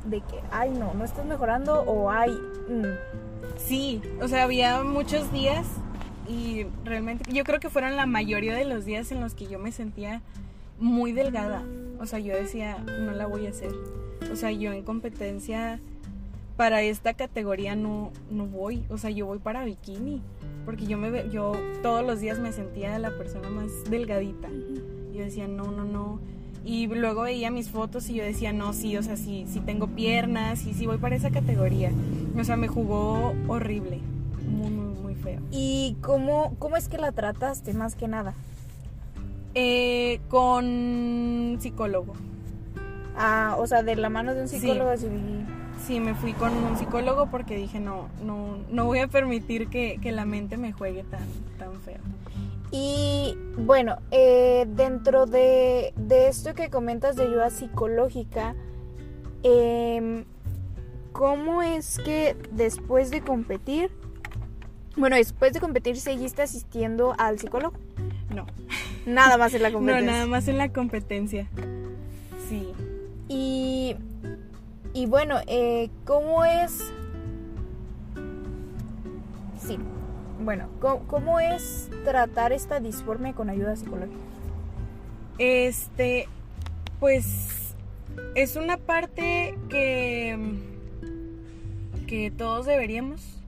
de 0.06 0.22
que, 0.22 0.40
ay, 0.52 0.72
no, 0.72 0.94
no 0.94 1.04
estás 1.06 1.26
mejorando 1.26 1.82
o 1.82 2.10
ay, 2.10 2.32
mm, 2.32 3.26
Sí, 3.58 4.02
o 4.22 4.28
sea, 4.28 4.44
había 4.44 4.84
muchos 4.84 5.32
días 5.32 5.66
y 6.28 6.66
realmente 6.84 7.32
yo 7.32 7.44
creo 7.44 7.60
que 7.60 7.70
fueron 7.70 7.96
la 7.96 8.06
mayoría 8.06 8.54
de 8.54 8.66
los 8.66 8.86
días 8.86 9.12
en 9.12 9.22
los 9.22 9.34
que 9.34 9.48
yo 9.48 9.60
me 9.60 9.72
sentía 9.72 10.22
muy 10.80 11.12
delgada. 11.14 11.64
O 12.00 12.06
sea, 12.06 12.20
yo 12.20 12.36
decía, 12.36 12.78
no 12.78 13.12
la 13.12 13.28
voy 13.28 13.48
a 13.48 13.50
hacer. 13.50 13.72
O 14.32 14.36
sea, 14.36 14.52
yo 14.52 14.74
en 14.74 14.84
competencia 14.84 15.80
para 16.58 16.82
esta 16.82 17.14
categoría 17.14 17.76
no, 17.76 18.12
no 18.30 18.46
voy. 18.46 18.84
O 18.90 18.98
sea, 18.98 19.10
yo 19.10 19.26
voy 19.26 19.40
para 19.40 19.64
bikini. 19.66 20.22
Porque 20.66 20.86
yo 20.88 20.98
me 20.98 21.30
yo 21.30 21.54
todos 21.84 22.04
los 22.06 22.20
días 22.20 22.40
me 22.40 22.52
sentía 22.52 22.98
la 22.98 23.12
persona 23.12 23.50
más 23.50 23.72
delgadita. 23.90 24.48
Yo 25.14 25.24
decía, 25.24 25.48
no, 25.48 25.72
no, 25.72 25.84
no. 25.86 26.20
Y 26.64 26.88
luego 26.88 27.22
veía 27.22 27.52
mis 27.52 27.70
fotos 27.70 28.10
y 28.10 28.16
yo 28.16 28.24
decía, 28.24 28.52
no, 28.52 28.74
sí, 28.74 28.98
o 28.98 29.04
sea, 29.04 29.18
sí, 29.18 29.46
sí 29.48 29.60
tengo 29.60 29.88
piernas, 29.88 30.60
sí, 30.60 30.74
sí 30.74 30.88
voy 30.88 30.98
para 30.98 31.16
esa 31.16 31.30
categoría. 31.30 31.92
O 32.36 32.44
sea, 32.44 32.56
me 32.58 32.68
jugó 32.68 33.36
horrible. 33.48 34.00
Muy, 34.50 34.72
muy, 34.72 34.96
muy 35.00 35.16
feo. 35.16 35.40
¿Y 35.52 35.96
cómo, 36.02 36.56
cómo 36.58 36.76
es 36.78 36.88
que 36.90 36.98
la 36.98 37.12
trataste 37.12 37.74
más 37.76 37.96
que 37.96 38.08
nada? 38.08 38.34
Eh, 39.54 40.20
con 40.28 41.58
psicólogo. 41.60 42.14
Ah, 43.16 43.56
o 43.60 43.68
sea, 43.68 43.84
de 43.84 43.96
la 43.96 44.10
mano 44.10 44.34
de 44.34 44.42
un 44.42 44.48
Sí. 44.48 44.60
psicólogo 44.60 44.90
así. 44.90 45.08
Sí, 45.86 46.00
me 46.00 46.16
fui 46.16 46.34
con 46.34 46.52
un 46.56 46.78
psicólogo 46.78 47.28
porque 47.30 47.56
dije, 47.56 47.80
no, 47.80 48.08
no, 48.24 48.58
no 48.72 48.86
voy 48.86 49.00
a 49.00 49.08
permitir 49.08 49.68
que, 49.68 50.00
que 50.02 50.12
la 50.12 50.26
mente 50.26 50.58
me 50.58 50.72
juegue 50.74 51.04
tan, 51.04 51.28
tan 51.60 51.80
feo. 51.82 52.00
Y 52.72 53.38
bueno, 53.58 53.98
eh, 54.12 54.66
dentro 54.68 55.26
de, 55.28 55.94
de 55.96 56.28
esto 56.28 56.54
que 56.56 56.70
comentas 56.70 57.16
de 57.16 57.24
ayuda 57.24 57.50
psicológica, 57.52 58.56
em, 59.44 60.26
¿cómo 61.12 61.62
es 61.62 62.00
que 62.00 62.36
después 62.52 63.12
de 63.12 63.22
competir, 63.22 63.92
bueno, 64.98 65.16
después 65.16 65.54
de 65.54 65.60
competir 65.60 65.98
seguiste 65.98 66.42
asistiendo 66.42 67.14
al 67.18 67.38
psicólogo? 67.40 67.78
No, 68.34 68.48
Nada 69.06 69.38
más 69.38 69.54
en 69.54 69.62
la 69.62 69.70
no, 69.70 69.76
competencia. 69.76 70.12
nada 70.12 70.26
más 70.26 70.48
en 70.48 70.58
la 70.58 70.70
competencia. 70.74 71.48
Sí. 72.50 72.74
Y, 73.30 73.96
y 74.96 75.08
bueno, 75.08 75.42
eh, 75.46 75.90
¿cómo 76.06 76.46
es? 76.46 76.94
Sí, 79.60 79.78
bueno, 80.40 80.70
¿cómo, 80.80 81.42
es 81.42 81.90
tratar 82.06 82.54
esta 82.54 82.80
disformia 82.80 83.34
con 83.34 83.50
ayuda 83.50 83.76
psicológica? 83.76 84.16
Este, 85.38 86.30
pues 87.02 87.76
es 88.36 88.56
una 88.56 88.78
parte 88.78 89.58
que, 89.68 90.40
que 92.08 92.32
todos 92.32 92.66
deberíamos, 92.66 93.44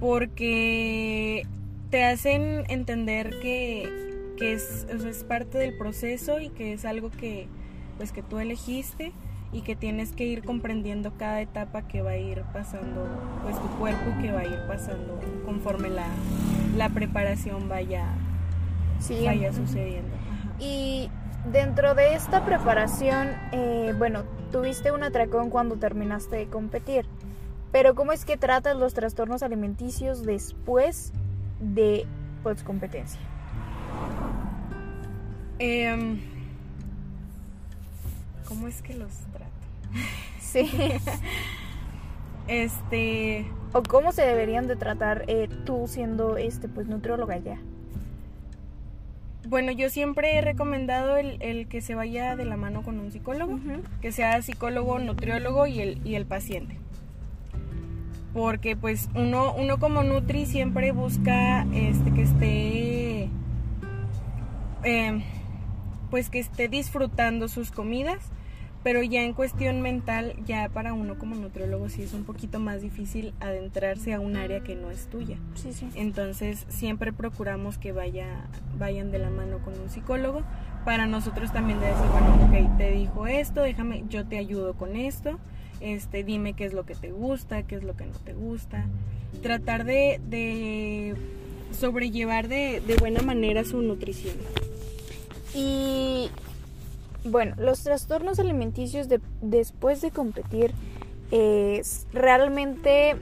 porque 0.00 1.46
te 1.88 2.04
hacen 2.04 2.64
entender 2.68 3.40
que, 3.40 4.34
que 4.36 4.52
es, 4.52 4.86
es 4.90 5.24
parte 5.24 5.56
del 5.56 5.78
proceso 5.78 6.40
y 6.40 6.50
que 6.50 6.74
es 6.74 6.84
algo 6.84 7.10
que, 7.10 7.48
pues, 7.96 8.12
que 8.12 8.22
tú 8.22 8.38
elegiste 8.38 9.14
y 9.52 9.60
que 9.60 9.76
tienes 9.76 10.12
que 10.12 10.24
ir 10.24 10.42
comprendiendo 10.44 11.12
cada 11.18 11.40
etapa 11.40 11.82
que 11.82 12.02
va 12.02 12.10
a 12.10 12.16
ir 12.16 12.42
pasando 12.52 13.06
pues 13.42 13.60
tu 13.60 13.68
cuerpo 13.78 14.10
que 14.20 14.32
va 14.32 14.40
a 14.40 14.44
ir 14.44 14.58
pasando 14.66 15.20
conforme 15.44 15.90
la, 15.90 16.06
la 16.76 16.88
preparación 16.88 17.68
vaya, 17.68 18.06
Sí, 18.98 19.24
vaya 19.24 19.52
sucediendo. 19.52 20.14
Ajá. 20.14 20.54
Y 20.58 21.10
dentro 21.50 21.94
de 21.94 22.14
esta 22.14 22.44
preparación, 22.44 23.28
eh, 23.52 23.94
bueno, 23.98 24.22
tuviste 24.52 24.92
un 24.92 25.02
atracón 25.02 25.50
cuando 25.50 25.76
terminaste 25.76 26.36
de 26.36 26.46
competir. 26.46 27.06
Pero 27.72 27.94
¿cómo 27.94 28.12
es 28.12 28.24
que 28.24 28.36
tratas 28.36 28.76
los 28.76 28.94
trastornos 28.94 29.42
alimenticios 29.42 30.24
después 30.24 31.12
de 31.58 32.06
pues, 32.42 32.62
competencia? 32.62 33.20
Em, 35.58 36.20
¿Cómo 38.46 38.68
es 38.68 38.82
que 38.82 38.94
los 38.94 39.12
trato? 39.32 39.41
Sí. 40.40 40.70
Este, 42.46 43.46
¿O 43.72 43.82
cómo 43.82 44.12
se 44.12 44.20
deberían 44.22 44.66
de 44.66 44.76
tratar 44.76 45.24
eh, 45.28 45.48
tú 45.64 45.86
siendo 45.86 46.36
este 46.36 46.68
pues 46.68 46.88
nutrióloga 46.88 47.38
ya? 47.38 47.58
Bueno, 49.48 49.72
yo 49.72 49.88
siempre 49.88 50.36
he 50.36 50.40
recomendado 50.40 51.16
el, 51.16 51.66
que 51.68 51.80
se 51.80 51.94
vaya 51.94 52.36
de 52.36 52.44
la 52.44 52.56
mano 52.56 52.82
con 52.82 52.98
un 53.00 53.10
psicólogo, 53.10 53.58
que 54.00 54.12
sea 54.12 54.40
psicólogo, 54.42 54.98
nutriólogo 54.98 55.66
y 55.66 55.80
el, 55.80 56.06
y 56.06 56.14
el 56.14 56.26
paciente. 56.26 56.76
Porque 58.34 58.76
pues 58.76 59.08
uno, 59.14 59.54
uno 59.54 59.78
como 59.78 60.02
Nutri 60.02 60.46
siempre 60.46 60.92
busca 60.92 61.66
este, 61.72 62.12
que 62.12 62.22
esté 62.22 63.30
em, 64.84 65.22
pues 66.10 66.30
que 66.30 66.38
esté 66.38 66.68
disfrutando 66.68 67.48
sus 67.48 67.70
comidas, 67.70 68.30
pero 68.82 69.02
ya 69.02 69.22
en 69.22 69.32
cuestión 69.32 69.80
mental, 69.80 70.34
ya 70.46 70.68
para 70.68 70.92
uno 70.92 71.18
como 71.18 71.36
nutriólogo 71.36 71.88
sí 71.88 72.02
es 72.02 72.14
un 72.14 72.24
poquito 72.24 72.58
más 72.58 72.82
difícil 72.82 73.32
adentrarse 73.40 74.12
a 74.12 74.20
un 74.20 74.36
área 74.36 74.60
que 74.60 74.74
no 74.74 74.90
es 74.90 75.06
tuya. 75.06 75.36
Sí, 75.54 75.72
sí. 75.72 75.88
Entonces 75.94 76.66
siempre 76.68 77.12
procuramos 77.12 77.78
que 77.78 77.92
vaya, 77.92 78.26
vayan 78.78 79.10
de 79.12 79.18
la 79.18 79.30
mano 79.30 79.58
con 79.58 79.78
un 79.78 79.88
psicólogo 79.88 80.42
para 80.84 81.06
nosotros 81.06 81.52
también 81.52 81.78
de 81.80 81.86
decir, 81.86 82.06
bueno, 82.10 82.68
ok, 82.68 82.78
te 82.78 82.90
dijo 82.90 83.26
esto, 83.26 83.62
déjame, 83.62 84.04
yo 84.08 84.26
te 84.26 84.38
ayudo 84.38 84.74
con 84.74 84.96
esto, 84.96 85.38
este, 85.80 86.24
dime 86.24 86.54
qué 86.54 86.64
es 86.64 86.72
lo 86.72 86.84
que 86.84 86.94
te 86.94 87.12
gusta, 87.12 87.62
qué 87.62 87.76
es 87.76 87.84
lo 87.84 87.96
que 87.96 88.06
no 88.06 88.18
te 88.18 88.34
gusta. 88.34 88.86
Tratar 89.42 89.84
de, 89.84 90.20
de 90.28 91.14
sobrellevar 91.72 92.48
de, 92.48 92.82
de 92.86 92.96
buena 92.96 93.22
manera 93.22 93.64
su 93.64 93.80
nutrición. 93.80 94.34
Y 95.54 96.30
bueno, 97.24 97.54
los 97.58 97.82
trastornos 97.82 98.38
alimenticios 98.38 99.08
después 99.40 100.00
de 100.00 100.10
competir 100.10 100.72
es, 101.30 102.06
realmente 102.12 103.16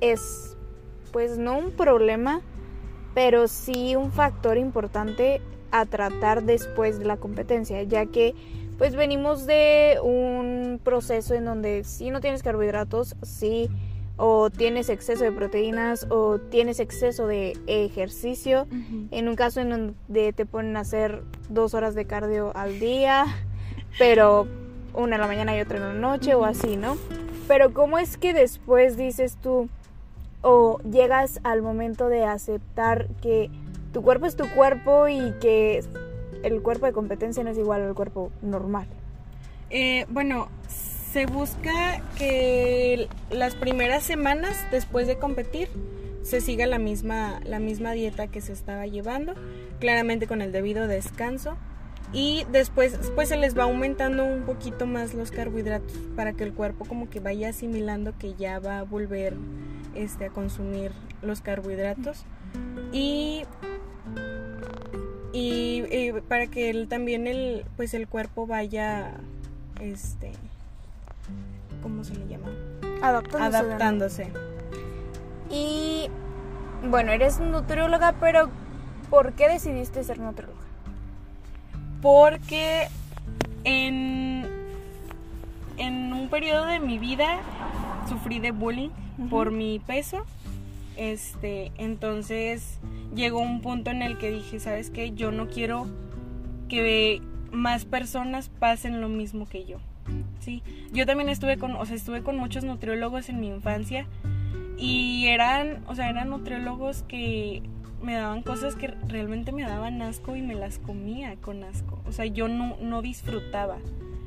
es 0.00 0.56
pues 1.12 1.38
no 1.38 1.58
un 1.58 1.70
problema, 1.70 2.40
pero 3.14 3.46
sí 3.46 3.96
un 3.96 4.10
factor 4.10 4.58
importante 4.58 5.40
a 5.70 5.86
tratar 5.86 6.42
después 6.42 6.98
de 6.98 7.04
la 7.04 7.16
competencia, 7.16 7.82
ya 7.82 8.06
que 8.06 8.34
pues 8.78 8.96
venimos 8.96 9.46
de 9.46 9.98
un 10.02 10.80
proceso 10.82 11.34
en 11.34 11.44
donde 11.44 11.84
si 11.84 12.10
no 12.10 12.20
tienes 12.20 12.42
carbohidratos, 12.42 13.14
sí 13.22 13.68
o 14.16 14.50
tienes 14.50 14.88
exceso 14.88 15.24
de 15.24 15.32
proteínas 15.32 16.06
o 16.10 16.38
tienes 16.38 16.80
exceso 16.80 17.26
de 17.26 17.58
ejercicio. 17.66 18.66
En 19.10 19.28
un 19.28 19.34
caso 19.34 19.60
en 19.60 19.70
donde 19.70 20.32
te 20.32 20.46
ponen 20.46 20.76
a 20.76 20.80
hacer 20.80 21.22
dos 21.48 21.74
horas 21.74 21.94
de 21.94 22.04
cardio 22.06 22.56
al 22.56 22.78
día, 22.78 23.26
pero 23.98 24.46
una 24.94 25.16
en 25.16 25.20
la 25.20 25.26
mañana 25.26 25.56
y 25.56 25.60
otra 25.60 25.78
en 25.78 25.82
la 25.82 25.94
noche 25.94 26.34
o 26.34 26.44
así, 26.44 26.76
¿no? 26.76 26.96
Pero 27.48 27.74
¿cómo 27.74 27.98
es 27.98 28.16
que 28.16 28.32
después 28.32 28.96
dices 28.96 29.36
tú 29.42 29.68
o 30.42 30.78
llegas 30.82 31.40
al 31.42 31.62
momento 31.62 32.08
de 32.08 32.24
aceptar 32.24 33.08
que 33.20 33.50
tu 33.92 34.02
cuerpo 34.02 34.26
es 34.26 34.36
tu 34.36 34.48
cuerpo 34.50 35.08
y 35.08 35.32
que 35.40 35.82
el 36.42 36.62
cuerpo 36.62 36.86
de 36.86 36.92
competencia 36.92 37.42
no 37.42 37.50
es 37.50 37.58
igual 37.58 37.82
al 37.82 37.94
cuerpo 37.94 38.30
normal? 38.42 38.86
Eh, 39.70 40.06
bueno, 40.08 40.48
se 41.14 41.26
busca 41.26 42.02
que 42.18 43.08
las 43.30 43.54
primeras 43.54 44.02
semanas 44.02 44.56
después 44.72 45.06
de 45.06 45.16
competir 45.16 45.68
se 46.22 46.40
siga 46.40 46.66
la 46.66 46.80
misma, 46.80 47.40
la 47.44 47.60
misma 47.60 47.92
dieta 47.92 48.26
que 48.26 48.40
se 48.40 48.52
estaba 48.52 48.84
llevando, 48.88 49.34
claramente 49.78 50.26
con 50.26 50.42
el 50.42 50.50
debido 50.50 50.88
descanso. 50.88 51.56
Y 52.12 52.44
después 52.50 52.98
pues 53.14 53.28
se 53.28 53.36
les 53.36 53.56
va 53.56 53.62
aumentando 53.62 54.24
un 54.24 54.42
poquito 54.42 54.86
más 54.86 55.14
los 55.14 55.30
carbohidratos 55.30 55.96
para 56.16 56.32
que 56.32 56.42
el 56.42 56.52
cuerpo 56.52 56.84
como 56.84 57.08
que 57.08 57.20
vaya 57.20 57.50
asimilando 57.50 58.18
que 58.18 58.34
ya 58.34 58.58
va 58.58 58.80
a 58.80 58.82
volver 58.82 59.36
este, 59.94 60.24
a 60.24 60.30
consumir 60.30 60.90
los 61.22 61.40
carbohidratos. 61.42 62.24
Y, 62.92 63.44
y, 65.32 66.10
para 66.26 66.48
que 66.48 66.86
también 66.88 67.28
el, 67.28 67.64
pues 67.76 67.94
el 67.94 68.08
cuerpo 68.08 68.48
vaya 68.48 69.12
este, 69.80 70.32
¿cómo 71.82 72.04
se 72.04 72.14
le 72.14 72.26
llama? 72.26 72.48
Adaptándose. 73.02 73.56
Adaptándose. 73.56 74.32
Y 75.50 76.08
bueno, 76.88 77.12
eres 77.12 77.40
nutrióloga, 77.40 78.14
pero 78.20 78.50
¿por 79.10 79.32
qué 79.32 79.48
decidiste 79.48 80.02
ser 80.04 80.18
nutrióloga? 80.18 80.60
Porque 82.02 82.88
en, 83.64 84.46
en 85.76 86.12
un 86.12 86.28
periodo 86.28 86.66
de 86.66 86.80
mi 86.80 86.98
vida 86.98 87.40
sufrí 88.08 88.38
de 88.38 88.52
bullying 88.52 88.90
por 89.30 89.50
mi 89.50 89.78
peso. 89.78 90.24
Este, 90.96 91.72
entonces 91.76 92.78
llegó 93.14 93.40
un 93.40 93.60
punto 93.60 93.90
en 93.90 94.02
el 94.02 94.18
que 94.18 94.30
dije, 94.30 94.60
¿sabes 94.60 94.90
qué? 94.90 95.12
Yo 95.12 95.30
no 95.32 95.48
quiero 95.48 95.86
que 96.68 97.20
más 97.50 97.84
personas 97.84 98.48
pasen 98.48 99.00
lo 99.00 99.08
mismo 99.08 99.46
que 99.48 99.64
yo. 99.64 99.78
Sí, 100.44 100.62
yo 100.92 101.06
también 101.06 101.30
estuve 101.30 101.56
con, 101.56 101.74
o 101.74 101.86
sea, 101.86 101.96
estuve 101.96 102.22
con 102.22 102.36
muchos 102.36 102.64
nutriólogos 102.64 103.30
en 103.30 103.40
mi 103.40 103.46
infancia 103.46 104.06
y 104.76 105.28
eran, 105.28 105.82
o 105.86 105.94
sea, 105.94 106.10
eran 106.10 106.28
nutriólogos 106.28 107.02
que 107.04 107.62
me 108.02 108.12
daban 108.12 108.42
cosas 108.42 108.76
que 108.76 108.88
realmente 109.08 109.52
me 109.52 109.62
daban 109.62 110.02
asco 110.02 110.36
y 110.36 110.42
me 110.42 110.54
las 110.54 110.78
comía 110.78 111.36
con 111.36 111.64
asco. 111.64 111.98
O 112.06 112.12
sea, 112.12 112.26
yo 112.26 112.48
no, 112.48 112.76
no 112.82 113.00
disfrutaba 113.00 113.78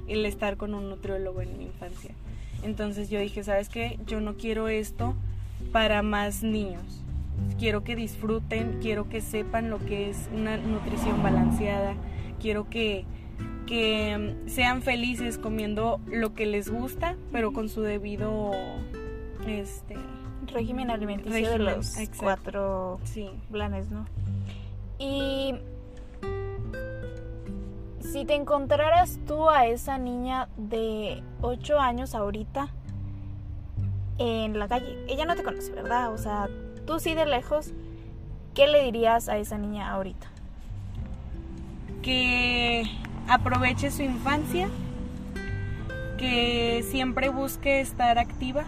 el 0.08 0.26
estar 0.26 0.58
con 0.58 0.74
un 0.74 0.90
nutriólogo 0.90 1.42
en 1.42 1.56
mi 1.56 1.66
infancia. 1.66 2.16
Entonces 2.64 3.12
yo 3.12 3.20
dije, 3.20 3.44
¿sabes 3.44 3.70
qué? 3.70 4.00
Yo 4.08 4.20
no 4.20 4.38
quiero 4.38 4.70
esto 4.70 5.14
para 5.72 6.02
más 6.02 6.42
niños. 6.42 7.04
Quiero 7.60 7.84
que 7.84 7.96
disfruten, 7.96 8.80
quiero 8.82 9.08
que 9.08 9.22
sepan 9.22 9.70
lo 9.70 9.78
que 9.78 10.10
es 10.10 10.28
una 10.34 10.58
nutrición 10.58 11.22
balanceada, 11.22 11.94
quiero 12.40 12.68
que 12.68 13.06
que 13.68 14.36
sean 14.48 14.82
felices 14.82 15.38
comiendo 15.38 16.00
lo 16.08 16.34
que 16.34 16.48
les 16.48 16.70
gusta, 16.70 17.16
pero 17.32 17.54
con 17.54 17.70
su 17.70 17.82
debido 17.84 18.52
este 19.46 19.96
régimen 20.48 20.90
alimenticio 20.90 21.52
de 21.52 21.60
los 21.60 21.96
cuatro 22.18 23.00
planes, 23.52 23.90
¿no? 23.92 24.06
Y 24.98 25.54
si 28.00 28.26
te 28.26 28.36
encontraras 28.36 29.20
tú 29.28 29.50
a 29.50 29.68
esa 29.68 29.98
niña 29.98 30.50
de 30.58 31.22
8 31.42 31.80
años 31.80 32.16
ahorita 32.16 32.70
en 34.18 34.58
la 34.58 34.68
calle, 34.68 34.98
ella 35.08 35.26
no 35.26 35.36
te 35.36 35.44
conoce, 35.44 35.72
¿verdad? 35.74 36.12
O 36.14 36.18
sea, 36.18 36.50
tú 36.86 37.00
sí 37.00 37.14
de 37.14 37.26
lejos, 37.26 37.74
¿qué 38.56 38.66
le 38.68 38.84
dirías 38.84 39.30
a 39.30 39.38
esa 39.38 39.58
niña 39.58 39.92
ahorita? 39.92 40.28
Que 42.02 42.84
aproveche 43.28 43.92
su 43.92 44.04
infancia, 44.04 44.70
que 46.18 46.84
siempre 46.90 47.30
busque 47.30 47.80
estar 47.80 48.18
activa, 48.18 48.66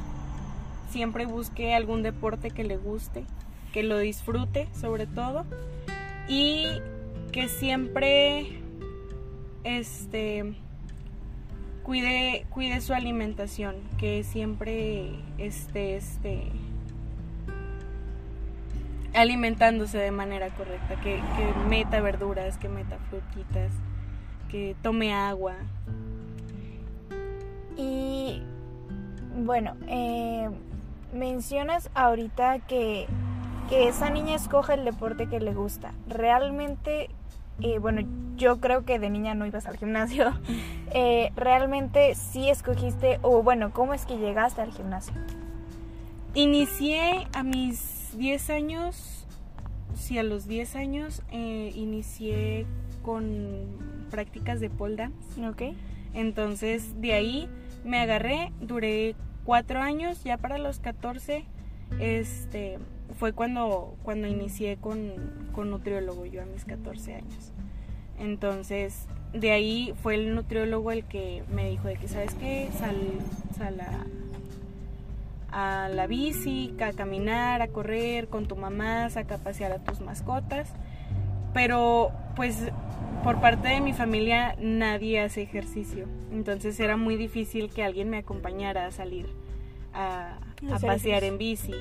siempre 0.91 1.25
busque 1.25 1.73
algún 1.73 2.03
deporte 2.03 2.51
que 2.51 2.63
le 2.63 2.77
guste, 2.77 3.25
que 3.73 3.83
lo 3.83 3.97
disfrute 3.97 4.67
sobre 4.73 5.07
todo 5.07 5.45
y 6.27 6.65
que 7.31 7.47
siempre 7.47 8.61
este 9.63 10.53
cuide 11.83 12.45
cuide 12.49 12.81
su 12.81 12.93
alimentación, 12.93 13.75
que 13.97 14.23
siempre 14.23 15.11
esté 15.37 15.95
este 15.95 16.51
alimentándose 19.13 19.97
de 19.97 20.11
manera 20.11 20.49
correcta, 20.49 20.95
que, 21.01 21.15
que 21.15 21.67
meta 21.67 21.99
verduras, 21.99 22.57
que 22.57 22.69
meta 22.69 22.97
frutitas, 23.09 23.71
que 24.49 24.75
tome 24.81 25.13
agua. 25.13 25.55
Y 27.77 28.41
bueno, 29.37 29.75
eh, 29.87 30.49
mencionas 31.13 31.89
ahorita 31.93 32.59
que, 32.59 33.07
que, 33.69 33.87
esa 33.87 34.09
niña 34.09 34.35
escoge 34.35 34.73
el 34.73 34.83
deporte 34.83 35.27
que 35.27 35.39
le 35.39 35.53
gusta. 35.53 35.93
Realmente, 36.07 37.09
eh, 37.61 37.79
bueno, 37.79 38.01
yo 38.35 38.59
creo 38.59 38.83
que 38.83 38.99
de 38.99 39.09
niña 39.09 39.33
no 39.35 39.45
ibas 39.45 39.65
al 39.65 39.77
gimnasio. 39.77 40.33
Eh, 40.91 41.31
realmente 41.35 42.15
sí 42.15 42.49
escogiste, 42.49 43.19
o 43.21 43.43
bueno, 43.43 43.71
¿cómo 43.71 43.93
es 43.93 44.07
que 44.07 44.17
llegaste 44.17 44.61
al 44.63 44.71
gimnasio? 44.71 45.13
Inicié 46.33 47.27
a 47.31 47.43
mis 47.43 48.17
10 48.17 48.49
años, 48.49 49.27
sí, 49.93 50.17
a 50.17 50.23
los 50.23 50.47
10 50.47 50.75
años, 50.75 51.21
inicié 51.31 52.65
con 53.03 53.98
prácticas 54.09 54.59
de 54.59 54.69
pole 54.69 54.95
dance. 54.95 55.47
Ok. 55.47 55.75
Entonces 56.13 56.99
de 56.99 57.13
ahí 57.13 57.49
me 57.83 57.99
agarré, 57.99 58.51
duré 58.61 59.15
cuatro 59.45 59.81
años, 59.81 60.23
ya 60.23 60.37
para 60.37 60.57
los 60.57 60.79
14, 60.79 61.45
este, 61.99 62.77
fue 63.17 63.33
cuando, 63.33 63.95
cuando 64.03 64.27
inicié 64.27 64.77
con, 64.77 65.49
con 65.53 65.69
nutriólogo, 65.71 66.25
yo 66.25 66.41
a 66.41 66.45
mis 66.45 66.65
14 66.65 67.15
años. 67.15 67.51
Entonces, 68.19 69.07
de 69.33 69.51
ahí 69.51 69.93
fue 70.01 70.15
el 70.15 70.35
nutriólogo 70.35 70.91
el 70.91 71.05
que 71.05 71.43
me 71.53 71.69
dijo 71.69 71.87
de 71.87 71.95
que, 71.95 72.07
¿sabes 72.07 72.33
qué? 72.35 72.69
Sal, 72.77 72.97
sal 73.57 73.79
a, 75.51 75.85
a, 75.85 75.89
la 75.89 76.05
bici, 76.05 76.75
a 76.81 76.93
caminar, 76.93 77.61
a 77.61 77.69
correr 77.69 78.27
con 78.27 78.47
tu 78.47 78.55
mamá, 78.55 79.09
saca 79.09 79.35
a 79.35 79.37
pasear 79.39 79.71
a 79.71 79.79
tus 79.79 80.01
mascotas 80.01 80.73
pero 81.53 82.11
pues 82.35 82.71
por 83.23 83.41
parte 83.41 83.67
de 83.67 83.81
mi 83.81 83.93
familia 83.93 84.55
nadie 84.59 85.19
hace 85.19 85.41
ejercicio, 85.41 86.07
entonces 86.31 86.79
era 86.79 86.97
muy 86.97 87.15
difícil 87.15 87.69
que 87.69 87.83
alguien 87.83 88.09
me 88.09 88.17
acompañara 88.17 88.85
a 88.85 88.91
salir 88.91 89.27
a, 89.93 90.37
a 90.71 90.79
pasear 90.79 91.23
en 91.23 91.37
bici. 91.37 91.73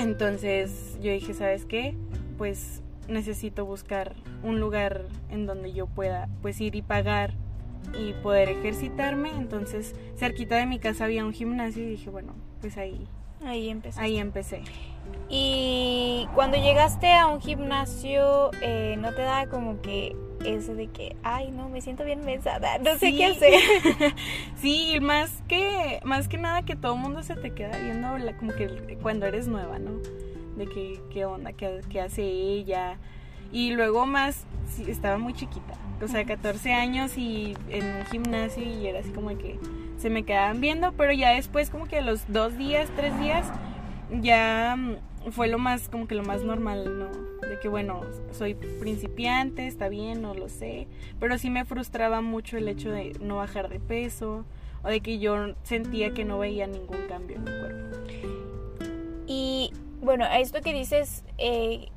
Entonces 0.00 0.98
yo 1.00 1.12
dije, 1.12 1.34
¿sabes 1.34 1.66
qué? 1.66 1.94
Pues 2.38 2.82
necesito 3.08 3.64
buscar 3.66 4.14
un 4.42 4.60
lugar 4.60 5.04
en 5.30 5.46
donde 5.46 5.72
yo 5.72 5.86
pueda 5.86 6.28
pues 6.42 6.60
ir 6.60 6.74
y 6.74 6.82
pagar 6.82 7.34
y 7.98 8.12
poder 8.14 8.48
ejercitarme. 8.48 9.30
Entonces, 9.30 9.94
cerquita 10.16 10.56
de 10.56 10.66
mi 10.66 10.78
casa 10.78 11.04
había 11.04 11.24
un 11.24 11.32
gimnasio 11.32 11.82
y 11.82 11.86
dije, 11.86 12.10
bueno, 12.10 12.34
pues 12.60 12.76
ahí 12.76 13.06
ahí 13.46 13.68
empecé. 13.68 14.00
Ahí 14.00 14.18
empecé. 14.18 14.62
Y 15.28 16.28
cuando 16.34 16.56
llegaste 16.56 17.12
a 17.12 17.26
un 17.26 17.40
gimnasio, 17.40 18.50
eh, 18.60 18.96
¿no 18.98 19.14
te 19.14 19.22
da 19.22 19.48
como 19.48 19.80
que 19.80 20.16
ese 20.44 20.74
de 20.74 20.88
que, 20.88 21.16
ay, 21.22 21.50
no, 21.50 21.68
me 21.68 21.80
siento 21.80 22.04
bien 22.04 22.24
mesada, 22.24 22.78
no 22.78 22.96
sé 22.98 23.12
qué 23.16 23.26
hacer? 23.26 23.54
sí, 24.56 24.98
más 25.00 25.42
que, 25.48 26.00
más 26.04 26.28
que 26.28 26.38
nada 26.38 26.62
que 26.62 26.76
todo 26.76 26.94
el 26.94 27.00
mundo 27.00 27.22
se 27.22 27.34
te 27.36 27.52
queda 27.52 27.78
viendo 27.78 28.08
como 28.38 28.52
que 28.54 28.98
cuando 29.02 29.26
eres 29.26 29.48
nueva, 29.48 29.78
¿no? 29.78 29.92
De 30.56 30.66
que, 30.66 31.00
qué 31.10 31.24
onda, 31.24 31.52
qué, 31.52 31.80
qué 31.88 32.00
hace 32.00 32.22
ella. 32.22 32.98
Y 33.50 33.72
luego 33.72 34.06
más, 34.06 34.44
sí, 34.68 34.84
estaba 34.88 35.16
muy 35.16 35.32
chiquita, 35.32 35.74
o 36.02 36.08
sea, 36.08 36.24
14 36.24 36.72
años 36.72 37.16
y 37.16 37.56
en 37.70 37.84
un 37.86 38.04
gimnasio 38.06 38.62
y 38.62 38.86
era 38.86 39.00
así 39.00 39.10
como 39.10 39.28
que 39.38 39.58
se 40.04 40.10
me 40.10 40.24
quedaban 40.24 40.60
viendo, 40.60 40.92
pero 40.92 41.14
ya 41.14 41.30
después 41.30 41.70
como 41.70 41.86
que 41.86 41.96
a 41.96 42.02
los 42.02 42.30
dos 42.30 42.58
días, 42.58 42.90
tres 42.94 43.18
días, 43.18 43.50
ya 44.20 44.76
mm, 44.76 45.30
fue 45.30 45.48
lo 45.48 45.58
más, 45.58 45.88
como 45.88 46.06
que 46.06 46.14
lo 46.14 46.22
más 46.22 46.42
normal, 46.42 46.98
¿no? 46.98 47.08
De 47.48 47.58
que 47.58 47.68
bueno, 47.68 48.02
soy 48.30 48.52
principiante, 48.52 49.66
está 49.66 49.88
bien, 49.88 50.20
no 50.20 50.34
lo 50.34 50.50
sé, 50.50 50.88
pero 51.18 51.38
sí 51.38 51.48
me 51.48 51.64
frustraba 51.64 52.20
mucho 52.20 52.58
el 52.58 52.68
hecho 52.68 52.90
de 52.90 53.16
no 53.18 53.36
bajar 53.36 53.70
de 53.70 53.80
peso 53.80 54.44
o 54.82 54.88
de 54.88 55.00
que 55.00 55.18
yo 55.18 55.54
sentía 55.62 56.12
que 56.12 56.26
no 56.26 56.38
veía 56.38 56.66
ningún 56.66 57.06
cambio 57.08 57.36
en 57.36 57.44
mi 57.44 57.50
cuerpo. 57.58 57.96
Y 59.26 59.72
bueno, 60.02 60.26
a 60.26 60.38
esto 60.38 60.60
que 60.60 60.74
dices, 60.74 61.24
eh, 61.38 61.88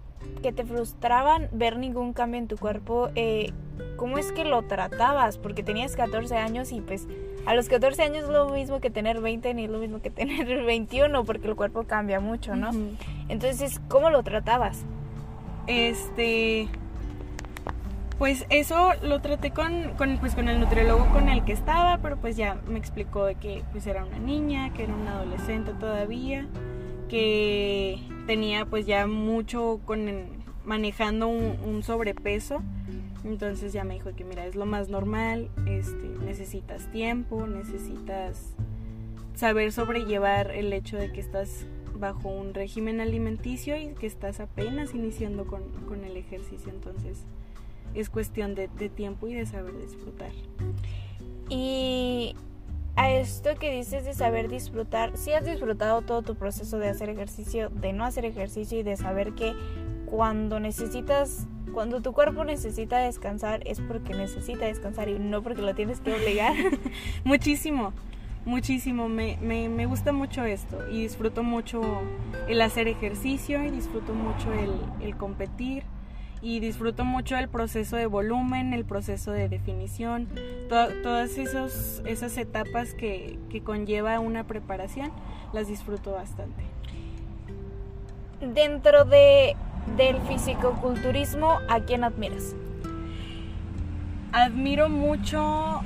que 0.42 0.52
te 0.52 0.66
frustraban 0.66 1.50
ver 1.52 1.78
ningún 1.78 2.13
cambio 2.13 2.40
en 2.40 2.48
tu 2.48 2.58
cuerpo, 2.58 3.10
eh, 3.16 3.52
¿cómo 3.96 4.18
es 4.18 4.32
que 4.32 4.46
lo 4.46 4.63
tratabas? 4.63 5.38
Porque 5.38 5.63
tenías 5.63 5.96
14 5.96 6.38
años 6.38 6.72
y 6.72 6.82
pues 6.82 7.08
a 7.46 7.54
los 7.54 7.70
14 7.70 8.04
años 8.04 8.24
es 8.24 8.30
lo 8.30 8.50
mismo 8.50 8.80
que 8.80 8.90
tener 8.90 9.22
20 9.22 9.54
ni 9.54 9.66
es 9.66 9.70
lo 9.70 9.80
mismo 9.80 10.02
que 10.02 10.10
tener 10.12 10.63
21 10.63 11.24
porque 11.24 11.48
el 11.48 11.56
cuerpo 11.56 11.84
cambia 11.84 12.20
mucho, 12.20 12.56
¿no? 12.56 12.70
Entonces, 13.30 13.82
¿cómo 13.88 14.10
lo 14.10 14.24
tratabas? 14.24 14.86
Este... 15.68 16.68
Pues 18.18 18.48
eso 18.50 18.94
lo 19.04 19.22
traté 19.22 19.52
con, 19.52 19.92
con, 19.96 20.18
pues 20.18 20.34
con 20.34 20.50
el 20.50 20.60
nutriólogo 20.60 21.06
con 21.13 21.30
el 21.30 21.46
que 21.46 21.52
estaba, 21.52 22.00
pero 22.00 22.18
pues 22.18 22.36
ya 22.36 22.58
me 22.68 22.80
explicó 22.80 23.26
de 23.26 23.36
que 23.36 23.63
pues 23.72 23.86
era 23.86 24.04
una 24.04 24.18
niña, 24.18 24.74
que 24.74 24.86
era 24.86 24.96
una 24.96 25.18
adolescente 25.20 25.74
todavía, 25.74 26.48
que 27.10 28.00
tenía 28.28 28.66
pues 28.66 28.86
ya 28.86 29.08
mucho 29.08 29.80
con 29.86 30.06
manejando 30.63 31.28
un 31.28 31.82
sobrepeso 31.82 32.62
entonces 33.28 33.74
ya 33.74 33.84
me 33.84 33.96
dijo 33.96 34.16
que 34.16 34.24
mira, 34.24 34.46
es 34.46 34.56
lo 34.56 34.66
más 34.66 34.90
normal, 34.90 35.50
este, 35.66 36.08
necesitas 36.24 36.90
tiempo, 36.92 37.46
necesitas 37.46 38.54
saber 39.36 39.72
sobrellevar 39.72 40.52
el 40.52 40.72
hecho 40.72 40.98
de 40.98 41.12
que 41.12 41.20
estás 41.20 41.66
bajo 42.00 42.30
un 42.30 42.54
régimen 42.54 43.02
alimenticio 43.02 43.76
y 43.76 43.88
que 43.96 44.08
estás 44.08 44.40
apenas 44.40 44.94
iniciando 44.94 45.46
con, 45.46 45.63
el 46.06 46.16
ejercicio. 46.16 46.72
Entonces 46.72 47.26
es 47.94 48.10
cuestión 48.10 48.56
de, 48.56 48.68
tiempo 48.68 49.28
y 49.28 49.34
de 49.34 49.46
saber 49.46 49.78
disfrutar. 49.78 50.32
Y 51.50 52.34
a 52.98 53.12
esto 53.12 53.56
que 53.60 53.72
dices 53.72 54.04
de 54.06 54.14
saber 54.14 54.50
disfrutar, 54.50 55.16
si 55.16 55.32
has 55.32 55.46
disfrutado 55.46 56.02
todo 56.02 56.24
tu 56.24 56.36
proceso 56.36 56.80
de 56.80 56.90
hacer 56.90 57.10
ejercicio, 57.10 57.70
de 57.70 57.94
no 57.94 58.04
hacer 58.04 58.26
ejercicio 58.26 58.80
y 58.80 58.84
de 58.84 58.98
saber 58.98 59.34
que 59.34 59.54
cuando 60.08 60.60
necesitas 60.60 61.48
cuando 61.74 62.02
tu 62.02 62.12
cuerpo 62.12 62.44
necesita 62.44 62.98
descansar 62.98 63.62
es 63.68 63.80
porque 63.82 64.16
necesita 64.16 64.66
descansar 64.66 65.10
y 65.10 65.20
no 65.20 65.44
porque 65.44 65.62
lo 65.62 65.76
tienes 65.76 66.00
que 66.00 66.12
obligar. 66.12 66.56
muchísimo, 67.24 67.94
muchísimo. 68.46 69.08
Me, 69.10 69.38
me, 69.44 69.86
gusta 69.86 70.12
mucho 70.12 70.44
esto 70.44 70.90
y 70.90 71.04
disfruto 71.04 71.44
mucho 71.44 71.82
el 72.48 72.62
hacer 72.62 72.88
ejercicio 72.88 73.64
y 73.64 73.70
disfruto 73.70 74.16
mucho 74.16 74.52
el, 75.02 75.16
competir 75.18 75.84
y 76.41 76.60
disfruto 76.60 77.04
mucho 77.06 77.38
el 77.38 77.47
proceso 77.47 77.95
de 77.95 78.06
volumen, 78.06 78.73
el 78.73 78.86
proceso 78.86 79.32
de 79.32 79.50
definición, 79.50 80.28
todas 80.69 81.38
esos, 81.38 82.02
esas 82.06 82.38
etapas 82.38 82.93
que, 82.93 83.39
que 83.50 83.62
conlleva 83.62 84.19
una 84.19 84.45
preparación, 84.45 85.12
las 85.54 85.67
disfruto 85.67 86.12
bastante. 86.12 86.63
Dentro 88.41 89.06
de 89.06 89.56
del 89.95 90.19
fisicoculturismo, 90.21 91.60
¿a 91.69 91.80
quién 91.80 92.04
admiras? 92.04 92.56
Admiro 94.34 94.89
mucho 94.89 95.82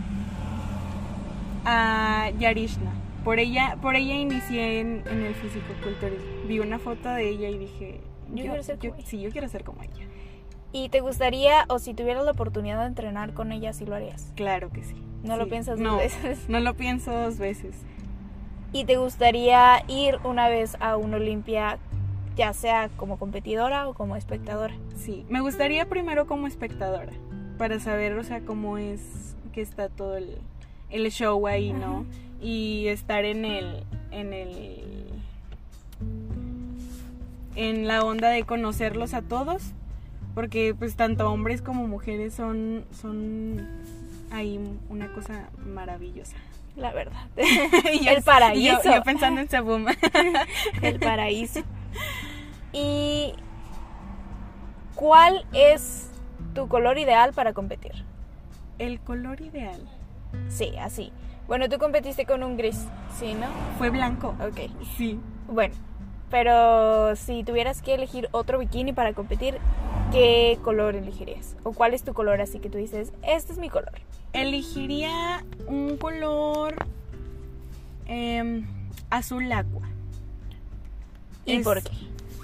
a 1.66 2.32
Yarishna. 2.40 2.92
Por 3.24 3.38
ella, 3.38 3.78
por 3.82 3.96
ella 3.96 4.16
inicié 4.16 4.80
en, 4.80 5.04
el 5.08 5.36
fisicoculturismo. 5.36 6.48
Vi 6.48 6.60
una 6.60 6.80
foto 6.80 7.10
de 7.10 7.30
ella 7.30 7.50
y 7.50 7.58
dije, 7.60 8.02
yo, 8.34 8.44
quiero 8.44 8.64
ser 8.64 8.80
como 8.80 8.96
ella. 8.96 9.06
Sí, 9.06 9.22
yo 9.22 9.30
quiero 9.30 9.48
ser 9.48 9.64
como 9.64 9.84
ella. 9.84 10.08
¿Y 10.74 10.90
te 10.90 11.02
gustaría, 11.02 11.66
o 11.68 11.80
si 11.80 11.94
tuvieras 11.94 12.24
la 12.24 12.32
oportunidad 12.32 12.80
de 12.82 12.88
entrenar 12.88 13.34
con 13.34 13.52
ella, 13.52 13.74
sí 13.74 13.86
lo 13.86 13.96
harías? 13.96 14.32
Claro 14.36 14.70
que 14.72 14.84
sí. 14.84 14.96
¿No 15.24 15.38
lo 15.38 15.48
piensas 15.48 15.80
dos 15.80 15.98
veces? 15.98 16.50
No 16.50 16.60
lo 16.60 16.74
pienso 16.76 17.12
dos 17.12 17.38
veces. 17.38 17.76
¿Y 18.74 18.86
te 18.86 18.98
gustaría 18.98 19.84
ir 19.88 20.18
una 20.24 20.48
vez 20.48 20.78
a 20.80 20.96
un 20.96 21.14
Olimpia 21.14 21.78
ya 22.36 22.54
sea 22.54 22.90
como 22.98 23.18
competidora 23.18 23.88
o 23.88 23.94
como 23.94 24.16
espectadora. 24.16 24.74
Sí, 24.96 25.26
me 25.30 25.42
gustaría 25.42 25.88
primero 25.88 26.28
como 26.28 26.48
espectadora, 26.48 27.12
para 27.58 27.80
saber, 27.80 28.18
o 28.18 28.24
sea, 28.24 28.42
cómo 28.42 28.78
es 28.78 29.36
que 29.54 29.62
está 29.62 29.90
todo 29.90 30.18
el, 30.18 31.12
show 31.12 31.48
ahí, 31.48 31.74
¿no? 31.74 32.06
Y 32.42 32.88
estar 32.88 33.26
en 33.26 33.46
el, 33.46 33.84
en 34.12 34.34
el, 34.34 35.06
en 37.56 37.88
la 37.88 38.04
onda 38.04 38.30
de 38.30 38.44
conocerlos 38.44 39.14
a 39.14 39.22
todos, 39.22 39.62
porque 40.34 40.76
pues 40.78 40.96
tanto 40.96 41.32
hombres 41.32 41.62
como 41.62 41.88
mujeres 41.88 42.34
son, 42.34 42.86
son 42.92 43.68
ahí 44.32 44.60
una 44.90 45.12
cosa 45.14 45.50
maravillosa. 45.66 46.38
La 46.76 46.94
verdad. 46.94 47.28
el 47.36 48.24
paraíso. 48.24 48.82
Yo, 48.84 49.04
pensando 49.04 49.42
en 49.42 49.50
Sabum. 49.50 49.86
el 50.82 51.00
paraíso. 51.00 51.62
¿Y 52.72 53.34
cuál 54.96 55.46
es 55.54 56.10
tu 56.54 56.68
color 56.68 56.98
ideal 56.98 57.34
para 57.34 57.54
competir? 57.54 57.92
El 58.80 59.00
color 59.02 59.42
ideal. 59.42 59.82
Sí, 60.48 60.74
así. 60.80 61.12
Bueno, 61.48 61.68
tú 61.68 61.78
competiste 61.78 62.26
con 62.26 62.44
un 62.44 62.56
gris, 62.56 62.88
¿sí, 63.20 63.34
no? 63.34 63.48
Fue 63.78 63.90
blanco. 63.90 64.36
Ok. 64.40 64.72
Sí. 64.96 65.20
Bueno, 65.48 65.76
pero 66.32 67.16
si 67.18 67.44
tuvieras 67.44 67.82
que 67.82 67.94
elegir 67.94 68.30
otro 68.32 68.58
bikini 68.58 68.94
para 68.94 69.14
competir, 69.14 69.58
¿qué 70.12 70.58
color 70.64 70.96
elegirías? 70.96 71.58
¿O 71.64 71.74
cuál 71.74 71.94
es 71.94 72.04
tu 72.04 72.14
color 72.14 72.40
así 72.42 72.60
que 72.60 72.70
tú 72.70 72.78
dices, 72.78 73.12
este 73.22 73.52
es 73.52 73.60
mi 73.60 73.70
color? 73.70 73.92
Elegiría 74.32 75.44
un 75.68 75.98
color 75.98 76.76
em, 78.06 78.66
azul 79.10 79.52
agua. 79.52 79.90
¿Y 81.46 81.60
por 81.60 81.84
qué? 81.84 81.92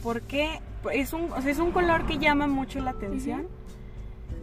Porque 0.03 0.59
es 0.91 1.13
un, 1.13 1.29
es 1.47 1.59
un 1.59 1.71
color 1.71 2.05
que 2.05 2.17
llama 2.17 2.47
mucho 2.47 2.79
la 2.81 2.91
atención, 2.91 3.47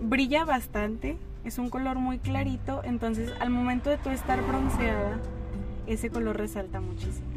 brilla 0.01 0.45
bastante, 0.47 1.19
es 1.45 1.59
un 1.59 1.69
color 1.69 1.99
muy 1.99 2.19
clarito, 2.19 2.83
entonces 2.83 3.31
al 3.41 3.51
momento 3.51 3.91
de 3.91 3.99
tú 3.99 4.09
estar 4.09 4.43
bronceada, 4.43 5.19
ese 5.87 6.09
color 6.09 6.39
resalta 6.39 6.81
muchísimo. 6.81 7.34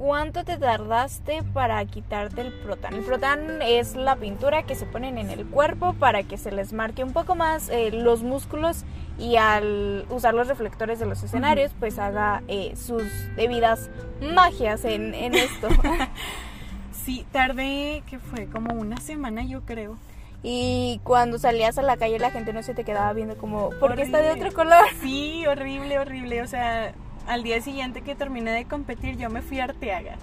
¿Cuánto 0.00 0.44
te 0.44 0.56
tardaste 0.56 1.42
para 1.52 1.84
quitarte 1.84 2.40
el 2.40 2.54
protán? 2.54 2.94
El 2.94 3.02
protán 3.02 3.60
es 3.60 3.96
la 3.96 4.16
pintura 4.16 4.62
que 4.62 4.74
se 4.74 4.86
ponen 4.86 5.18
en 5.18 5.28
el 5.28 5.44
cuerpo 5.44 5.92
para 5.92 6.22
que 6.22 6.38
se 6.38 6.50
les 6.50 6.72
marque 6.72 7.04
un 7.04 7.12
poco 7.12 7.34
más 7.34 7.68
eh, 7.68 7.90
los 7.92 8.22
músculos 8.22 8.86
y 9.18 9.36
al 9.36 10.06
usar 10.08 10.32
los 10.32 10.48
reflectores 10.48 11.00
de 11.00 11.04
los 11.04 11.22
escenarios, 11.22 11.72
pues 11.78 11.98
haga 11.98 12.42
eh, 12.48 12.72
sus 12.76 13.02
debidas 13.36 13.90
magias 14.22 14.86
en, 14.86 15.12
esto. 15.34 15.68
sí, 17.04 17.26
tardé, 17.30 18.02
que 18.06 18.18
fue 18.18 18.46
como 18.46 18.72
una 18.72 18.96
semana 18.96 19.44
yo 19.44 19.66
creo. 19.66 19.98
Y 20.42 21.02
cuando 21.04 21.38
salías 21.38 21.76
a 21.76 21.82
la 21.82 21.98
calle 21.98 22.18
la 22.18 22.30
gente 22.30 22.54
no 22.54 22.62
se 22.62 22.72
te 22.72 22.84
quedaba 22.84 23.12
viendo 23.12 23.36
como, 23.36 23.68
¿por 23.78 23.96
qué 23.96 24.02
está 24.02 24.22
de 24.22 24.30
otro 24.30 24.50
color? 24.54 24.86
Sí, 25.02 25.44
horrible, 25.46 25.98
horrible. 25.98 26.40
O 26.40 26.46
sea, 26.46 26.94
al 27.30 27.44
día 27.44 27.60
siguiente 27.60 28.02
que 28.02 28.16
terminé 28.16 28.50
de 28.50 28.64
competir, 28.64 29.16
yo 29.16 29.30
me 29.30 29.40
fui 29.40 29.60
a 29.60 29.64
Arteaga 29.64 30.16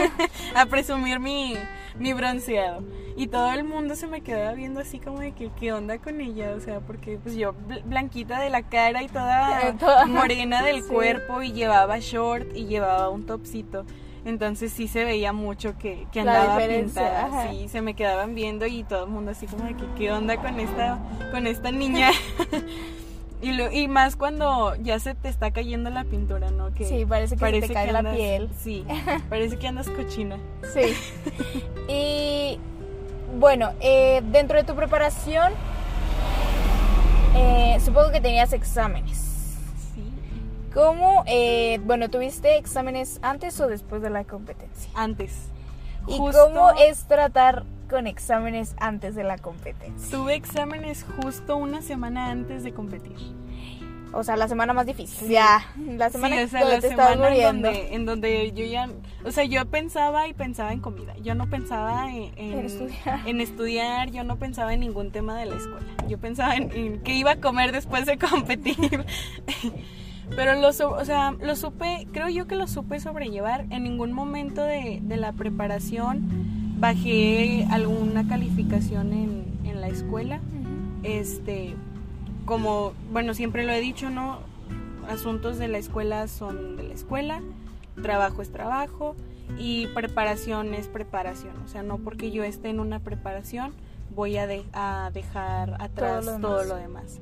a 0.56 0.66
presumir 0.66 1.20
mi, 1.20 1.54
mi 1.96 2.12
bronceado. 2.12 2.82
Y 3.16 3.28
todo 3.28 3.52
el 3.52 3.62
mundo 3.62 3.94
se 3.94 4.08
me 4.08 4.22
quedaba 4.22 4.54
viendo 4.54 4.80
así 4.80 4.98
como 4.98 5.20
de 5.20 5.30
que, 5.30 5.50
¿qué 5.60 5.72
onda 5.72 5.98
con 5.98 6.20
ella? 6.20 6.54
O 6.56 6.60
sea, 6.60 6.80
porque 6.80 7.16
pues 7.22 7.36
yo 7.36 7.54
blanquita 7.84 8.40
de 8.40 8.50
la 8.50 8.62
cara 8.62 9.04
y 9.04 9.08
toda, 9.08 9.72
morena 10.08 10.64
del 10.64 10.84
cuerpo 10.88 11.42
y 11.42 11.52
llevaba 11.52 12.00
short 12.00 12.48
y 12.56 12.66
llevaba 12.66 13.08
un 13.08 13.24
topsito. 13.24 13.86
Entonces 14.24 14.72
sí 14.72 14.88
se 14.88 15.04
veía 15.04 15.32
mucho 15.32 15.78
que, 15.78 16.08
que 16.10 16.20
andaba 16.20 16.58
pintada. 16.58 17.50
Sí, 17.50 17.68
se 17.68 17.82
me 17.82 17.94
quedaban 17.94 18.34
viendo 18.34 18.66
y 18.66 18.82
todo 18.82 19.04
el 19.04 19.10
mundo 19.10 19.30
así 19.30 19.46
como 19.46 19.62
de 19.62 19.74
que, 19.74 19.84
¿qué 19.96 20.10
onda 20.10 20.36
con 20.38 20.58
esta, 20.58 20.98
con 21.30 21.46
esta 21.46 21.70
niña? 21.70 22.10
Y, 23.40 23.60
y 23.60 23.88
más 23.88 24.16
cuando 24.16 24.74
ya 24.76 24.98
se 24.98 25.14
te 25.14 25.28
está 25.28 25.52
cayendo 25.52 25.90
la 25.90 26.04
pintura, 26.04 26.50
¿no? 26.50 26.74
Que 26.74 26.84
sí, 26.84 27.06
parece 27.06 27.36
que 27.36 27.60
te 27.60 27.72
cae 27.72 27.92
la 27.92 28.02
piel. 28.12 28.50
Sí, 28.58 28.84
parece 29.28 29.56
que 29.58 29.68
andas 29.68 29.88
cochina. 29.88 30.38
Sí. 30.72 30.94
Y 31.90 32.60
bueno, 33.38 33.72
eh, 33.80 34.20
dentro 34.30 34.58
de 34.58 34.64
tu 34.64 34.74
preparación, 34.74 35.54
eh, 37.34 37.78
supongo 37.82 38.10
que 38.10 38.20
tenías 38.20 38.52
exámenes. 38.52 39.56
Sí. 39.94 40.02
¿Cómo, 40.74 41.24
eh, 41.26 41.80
bueno, 41.84 42.10
tuviste 42.10 42.58
exámenes 42.58 43.20
antes 43.22 43.58
o 43.60 43.66
después 43.66 44.02
de 44.02 44.10
la 44.10 44.24
competencia? 44.24 44.90
Antes. 44.94 45.48
¿Y 46.06 46.18
cómo 46.18 46.72
es 46.78 47.04
tratar 47.04 47.64
con 47.88 48.06
exámenes 48.06 48.74
antes 48.78 49.14
de 49.14 49.24
la 49.24 49.38
competencia. 49.38 50.16
Tuve 50.16 50.34
exámenes 50.34 51.04
justo 51.16 51.56
una 51.56 51.82
semana 51.82 52.30
antes 52.30 52.62
de 52.62 52.72
competir. 52.72 53.16
O 54.12 54.24
sea, 54.24 54.36
la 54.36 54.48
semana 54.48 54.72
más 54.72 54.86
difícil. 54.86 55.28
Ya, 55.28 55.66
la 55.76 56.08
semana, 56.08 56.36
sí, 56.48 56.56
o 56.56 56.68
la 56.68 56.80
semana 56.80 57.34
en 57.34 57.42
donde, 57.42 57.94
en 57.94 58.06
donde 58.06 58.52
yo 58.52 58.64
ya, 58.64 58.88
o 59.24 59.30
sea, 59.30 59.44
yo 59.44 59.66
pensaba 59.66 60.28
y 60.28 60.32
pensaba 60.32 60.72
en 60.72 60.80
comida. 60.80 61.14
Yo 61.18 61.34
no 61.34 61.50
pensaba 61.50 62.10
en, 62.10 62.32
en, 62.36 63.40
estudiar. 63.40 64.10
yo 64.10 64.24
no 64.24 64.36
pensaba 64.36 64.72
en 64.72 64.80
ningún 64.80 65.10
tema 65.10 65.38
de 65.38 65.46
la 65.46 65.56
escuela. 65.56 65.86
Yo 66.08 66.18
pensaba 66.18 66.56
en, 66.56 66.72
en 66.72 67.02
qué 67.02 67.14
iba 67.14 67.32
a 67.32 67.36
comer 67.36 67.72
después 67.72 68.06
de 68.06 68.16
competir. 68.30 69.04
Pero 70.34 70.54
lo, 70.54 70.68
o 70.68 71.04
sea, 71.04 71.32
lo 71.40 71.56
supe, 71.56 72.06
creo 72.12 72.28
yo 72.28 72.46
que 72.46 72.54
lo 72.54 72.66
supe 72.66 73.00
sobrellevar. 73.00 73.66
En 73.70 73.82
ningún 73.82 74.12
momento 74.12 74.62
de, 74.62 75.00
de 75.02 75.16
la 75.18 75.32
preparación 75.32 76.57
bajé 76.78 77.66
alguna 77.70 78.26
calificación 78.26 79.12
en, 79.12 79.44
en 79.64 79.80
la 79.80 79.88
escuela. 79.88 80.40
Este, 81.02 81.74
como, 82.44 82.92
bueno, 83.12 83.34
siempre 83.34 83.64
lo 83.64 83.72
he 83.72 83.80
dicho, 83.80 84.10
¿no? 84.10 84.38
Asuntos 85.08 85.58
de 85.58 85.68
la 85.68 85.78
escuela 85.78 86.28
son 86.28 86.76
de 86.76 86.82
la 86.82 86.94
escuela, 86.94 87.40
trabajo 88.02 88.42
es 88.42 88.50
trabajo 88.50 89.16
y 89.58 89.86
preparación 89.88 90.74
es 90.74 90.88
preparación. 90.88 91.54
O 91.64 91.68
sea, 91.68 91.82
no 91.82 91.98
porque 91.98 92.30
yo 92.30 92.44
esté 92.44 92.68
en 92.68 92.80
una 92.80 93.00
preparación 93.00 93.72
voy 94.14 94.36
a, 94.36 94.48
a 94.72 95.10
dejar 95.12 95.76
atrás 95.80 96.24
todo 96.40 96.64
lo, 96.64 96.76
demás. 96.76 97.20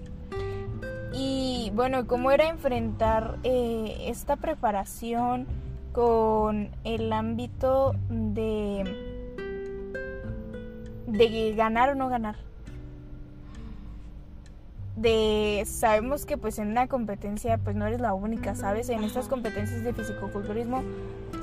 Y 1.13 1.71
bueno, 1.75 2.07
¿cómo 2.07 2.31
era 2.31 2.49
enfrentar 2.49 3.39
eh, 3.43 4.05
esta 4.07 4.37
preparación 4.37 5.47
con 5.93 6.71
el 6.85 7.13
ámbito 7.13 7.95
de 8.09 9.06
de 11.07 11.55
ganar 11.55 11.91
o 11.91 11.95
no 11.95 12.09
ganar. 12.09 12.37
De 14.97 15.63
sabemos 15.67 16.25
que 16.25 16.39
pues 16.39 16.59
en 16.59 16.69
una 16.69 16.89
competencia 16.89 17.59
pues 17.59 17.77
no 17.77 17.87
eres 17.87 18.01
la 18.01 18.15
única, 18.15 18.55
¿sabes? 18.55 18.89
En 18.89 19.05
estas 19.05 19.29
competencias 19.29 19.85
de 19.85 19.93
fisicoculturismo 19.93 20.83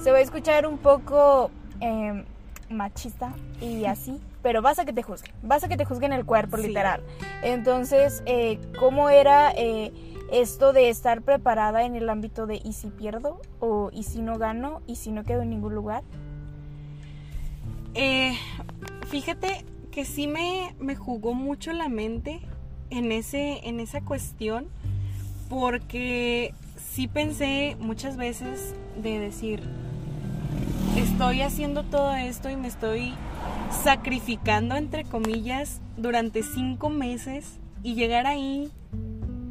se 0.01 0.11
va 0.11 0.17
a 0.17 0.21
escuchar 0.21 0.65
un 0.65 0.79
poco 0.79 1.51
em, 1.79 2.23
machista 2.69 3.33
y 3.61 3.85
así, 3.85 4.19
pero 4.41 4.61
vas 4.61 4.79
a 4.79 4.85
que 4.85 4.93
te 4.93 5.03
juzguen, 5.03 5.33
vas 5.43 5.63
a 5.63 5.67
que 5.67 5.77
te 5.77 5.85
juzguen 5.85 6.13
el 6.13 6.25
cuerpo, 6.25 6.57
literal. 6.57 7.03
Entonces, 7.43 8.23
eh, 8.25 8.59
¿cómo 8.79 9.09
era 9.09 9.51
eh, 9.55 9.93
esto 10.31 10.73
de 10.73 10.89
estar 10.89 11.21
preparada 11.21 11.83
en 11.83 11.95
el 11.95 12.09
ámbito 12.09 12.47
de 12.47 12.59
y 12.63 12.73
si 12.73 12.87
pierdo 12.87 13.39
o 13.59 13.91
y 13.93 14.03
si 14.03 14.23
no 14.23 14.39
gano 14.39 14.81
y 14.87 14.95
si 14.95 15.11
no 15.11 15.23
quedo 15.23 15.43
en 15.43 15.51
ningún 15.51 15.75
lugar? 15.75 16.03
Eh, 17.95 18.35
fíjate 19.13 19.63
que 19.91 20.05
sí 20.05 20.25
me, 20.25 20.73
me 20.79 20.95
jugó 20.95 21.35
mucho 21.35 21.71
la 21.71 21.87
mente 21.87 22.39
en, 22.89 23.11
ese, 23.11 23.59
en 23.69 23.79
esa 23.79 24.01
cuestión 24.01 24.65
porque 25.49 26.55
sí 26.75 27.07
pensé 27.07 27.77
muchas 27.79 28.17
veces 28.17 28.73
de 28.99 29.19
decir, 29.19 29.61
estoy 30.97 31.43
haciendo 31.43 31.83
todo 31.83 32.15
esto 32.15 32.49
y 32.49 32.55
me 32.55 32.67
estoy 32.67 33.13
sacrificando, 33.83 34.75
entre 34.77 35.03
comillas, 35.03 35.79
durante 35.95 36.41
cinco 36.41 36.89
meses 36.89 37.59
y 37.83 37.93
llegar 37.93 38.25
ahí 38.25 38.71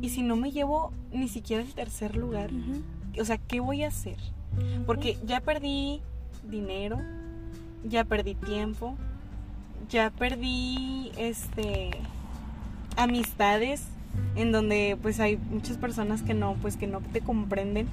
y 0.00 0.08
si 0.08 0.22
no 0.22 0.34
me 0.34 0.50
llevo 0.50 0.92
ni 1.12 1.28
siquiera 1.28 1.62
el 1.62 1.72
tercer 1.72 2.16
lugar, 2.16 2.50
o 3.16 3.24
sea, 3.24 3.38
¿qué 3.38 3.60
voy 3.60 3.84
a 3.84 3.88
hacer? 3.88 4.16
Porque 4.86 5.18
ya 5.24 5.40
perdí 5.40 6.02
dinero, 6.42 6.98
ya 7.84 8.02
perdí 8.02 8.34
tiempo, 8.34 8.96
ya 9.88 10.10
perdí 10.10 11.12
este 11.16 11.90
amistades 12.96 13.84
en 14.36 14.52
donde 14.52 14.98
pues 15.00 15.20
hay 15.20 15.36
muchas 15.36 15.78
personas 15.78 16.22
que 16.22 16.34
no 16.34 16.54
pues 16.60 16.76
que 16.76 16.86
no 16.86 17.00
te 17.00 17.20
comprenden. 17.20 17.88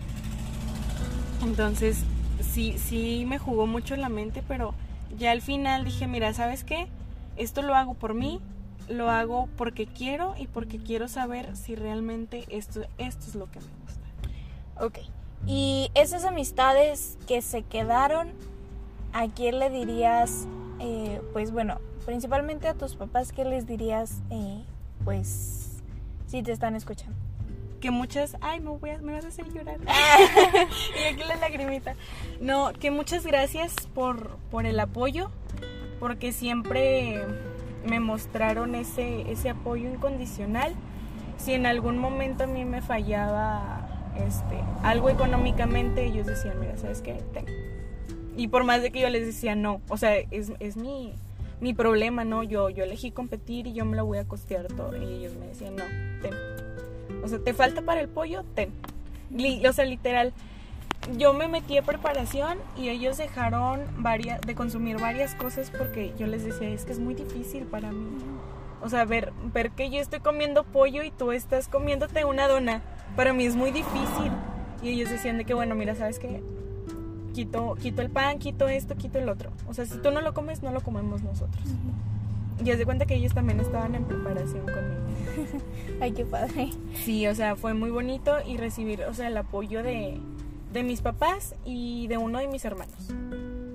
Entonces 1.43 2.03
sí 2.41 2.75
sí 2.77 3.25
me 3.27 3.37
jugó 3.37 3.67
mucho 3.67 3.95
la 3.95 4.09
mente 4.09 4.43
pero 4.47 4.73
ya 5.17 5.31
al 5.31 5.41
final 5.41 5.85
dije 5.85 6.07
mira 6.07 6.33
sabes 6.33 6.63
qué 6.63 6.87
esto 7.37 7.61
lo 7.61 7.75
hago 7.75 7.93
por 7.93 8.13
mí 8.13 8.39
lo 8.87 9.09
hago 9.09 9.49
porque 9.57 9.85
quiero 9.85 10.35
y 10.37 10.47
porque 10.47 10.77
quiero 10.77 11.07
saber 11.07 11.55
si 11.55 11.75
realmente 11.75 12.45
esto 12.49 12.81
esto 12.97 13.25
es 13.27 13.35
lo 13.35 13.51
que 13.51 13.59
me 13.59 13.67
gusta 13.83 14.83
ok 14.85 14.99
y 15.47 15.91
esas 15.95 16.25
amistades 16.25 17.17
que 17.27 17.41
se 17.41 17.61
quedaron 17.63 18.29
¿a 19.13 19.27
quién 19.27 19.59
le 19.59 19.69
dirías, 19.69 20.47
eh, 20.79 21.21
pues 21.33 21.51
bueno, 21.51 21.79
principalmente 22.05 22.67
a 22.67 22.73
tus 22.73 22.95
papás, 22.95 23.31
qué 23.31 23.45
les 23.45 23.67
dirías, 23.67 24.21
eh, 24.29 24.63
pues, 25.03 25.81
si 26.27 26.41
te 26.43 26.51
están 26.51 26.75
escuchando? 26.75 27.15
Que 27.79 27.91
muchas, 27.91 28.37
ay, 28.41 28.59
me, 28.59 28.71
voy 28.71 28.91
me 29.01 29.13
vas 29.13 29.25
a 29.25 29.29
hacer 29.29 29.51
llorar. 29.53 29.79
y 30.99 31.13
aquí 31.13 31.23
la 31.27 31.37
lagrimita. 31.37 31.95
No, 32.41 32.73
que 32.73 32.91
muchas 32.91 33.25
gracias 33.25 33.73
por, 33.93 34.37
por 34.51 34.65
el 34.65 34.79
apoyo, 34.79 35.31
porque 35.99 36.31
siempre 36.31 37.23
me 37.87 37.99
mostraron 37.99 38.75
ese, 38.75 39.31
ese 39.31 39.49
apoyo 39.49 39.89
incondicional. 39.89 40.75
Si 41.37 41.53
en 41.53 41.65
algún 41.65 41.97
momento 41.97 42.43
a 42.43 42.47
mí 42.47 42.65
me 42.65 42.81
fallaba 42.81 44.11
este, 44.27 44.59
algo 44.83 45.09
económicamente, 45.09 46.05
ellos 46.05 46.27
decían, 46.27 46.59
mira, 46.59 46.77
¿sabes 46.77 47.01
qué? 47.01 47.13
Tengo 47.33 47.47
y 48.39 48.47
por 48.47 48.63
más 48.63 48.81
de 48.81 48.91
que 48.91 49.01
yo 49.01 49.09
les 49.09 49.25
decía 49.25 49.53
no, 49.53 49.81
o 49.89 49.97
sea, 49.97 50.15
es, 50.15 50.53
es 50.59 50.77
mi, 50.77 51.13
mi 51.59 51.73
problema, 51.73 52.23
¿no? 52.23 52.41
Yo, 52.43 52.69
yo 52.69 52.85
elegí 52.85 53.11
competir 53.11 53.67
y 53.67 53.73
yo 53.73 53.83
me 53.83 53.97
lo 53.97 54.05
voy 54.05 54.17
a 54.17 54.25
costear 54.25 54.67
todo. 54.67 54.95
Y 54.95 55.03
ellos 55.03 55.33
me 55.35 55.47
decían, 55.47 55.75
no, 55.75 55.83
ten. 56.21 56.33
O 57.21 57.27
sea, 57.27 57.39
¿te 57.39 57.53
falta 57.53 57.81
para 57.81 57.99
el 57.99 58.07
pollo? 58.07 58.45
Ten. 58.55 58.71
o 59.67 59.73
sea, 59.73 59.83
literal, 59.83 60.31
yo 61.17 61.33
me 61.33 61.49
metí 61.49 61.77
a 61.77 61.81
preparación 61.81 62.57
y 62.77 62.87
ellos 62.87 63.17
dejaron 63.17 63.81
varias, 63.97 64.39
de 64.39 64.55
consumir 64.55 64.99
varias 64.99 65.35
cosas 65.35 65.69
porque 65.69 66.13
yo 66.17 66.25
les 66.25 66.45
decía, 66.45 66.69
es 66.69 66.85
que 66.85 66.93
es 66.93 66.99
muy 66.99 67.15
difícil 67.15 67.65
para 67.65 67.91
mí. 67.91 68.07
O 68.81 68.87
sea, 68.87 69.03
ver, 69.03 69.33
ver 69.53 69.71
que 69.71 69.89
yo 69.89 69.99
estoy 69.99 70.21
comiendo 70.21 70.63
pollo 70.63 71.03
y 71.03 71.11
tú 71.11 71.33
estás 71.33 71.67
comiéndote 71.67 72.23
una 72.23 72.47
dona, 72.47 72.83
para 73.17 73.33
mí 73.33 73.45
es 73.45 73.57
muy 73.57 73.71
difícil. 73.71 74.31
Y 74.81 74.91
ellos 74.91 75.09
decían 75.09 75.37
de 75.37 75.43
que, 75.43 75.53
bueno, 75.53 75.75
mira, 75.75 75.93
¿sabes 75.95 76.19
qué? 76.19 76.41
Quito, 77.39 77.75
quito 77.75 78.01
el 78.01 78.09
pan, 78.09 78.37
quito 78.37 78.67
esto, 78.67 78.95
quito 78.95 79.17
el 79.17 79.29
otro. 79.29 79.51
O 79.67 79.73
sea, 79.73 79.85
si 79.85 79.97
tú 79.99 80.11
no 80.11 80.19
lo 80.19 80.33
comes, 80.33 80.61
no 80.61 80.71
lo 80.71 80.81
comemos 80.81 81.23
nosotros. 81.23 81.63
Y 82.63 82.69
haz 82.69 82.77
de 82.77 82.83
cuenta 82.83 83.05
que 83.05 83.15
ellos 83.15 83.33
también 83.33 83.61
estaban 83.61 83.95
en 83.95 84.03
preparación 84.03 84.65
conmigo. 84.65 85.63
Ay, 86.01 86.11
qué 86.11 86.25
padre. 86.25 86.71
Sí, 87.05 87.25
o 87.27 87.35
sea, 87.35 87.55
fue 87.55 87.73
muy 87.73 87.91
bonito 87.91 88.35
y 88.45 88.57
recibir, 88.57 89.03
o 89.03 89.13
sea, 89.13 89.27
el 89.27 89.37
apoyo 89.37 89.83
de, 89.83 90.19
de 90.73 90.83
mis 90.83 91.01
papás 91.01 91.55
y 91.63 92.07
de 92.07 92.17
uno 92.17 92.39
de 92.39 92.49
mis 92.49 92.65
hermanos. 92.65 93.07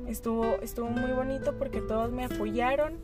Estuvo, 0.07 0.45
estuvo 0.61 0.91
muy 0.91 1.13
bonito 1.13 1.55
porque 1.59 1.81
todos 1.81 2.13
me 2.13 2.27
apoyaron 2.27 2.99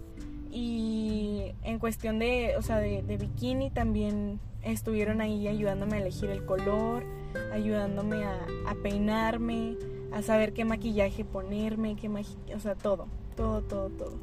y 0.51 1.55
en 1.63 1.79
cuestión 1.79 2.19
de, 2.19 2.57
o 2.59 2.63
sea, 2.63 2.77
de, 2.81 3.03
de 3.03 3.17
bikini 3.17 3.71
también 3.71 4.41
estuvieron 4.63 5.23
ahí 5.23 5.49
ayudándome 5.49 5.97
a 5.97 6.01
elegir 6.01 6.29
el 6.29 6.45
color, 6.45 7.03
ayudándome 7.51 8.25
a, 8.25 8.37
a 8.67 8.75
peinarme, 8.83 9.79
a 10.13 10.23
saber 10.23 10.53
qué 10.53 10.65
maquillaje 10.65 11.25
ponerme, 11.25 11.97
qué 11.97 12.09
o 12.55 12.61
sea, 12.61 12.75
todo, 12.75 13.07
todo, 13.37 13.63
todo, 13.63 13.89
todo. 13.91 14.19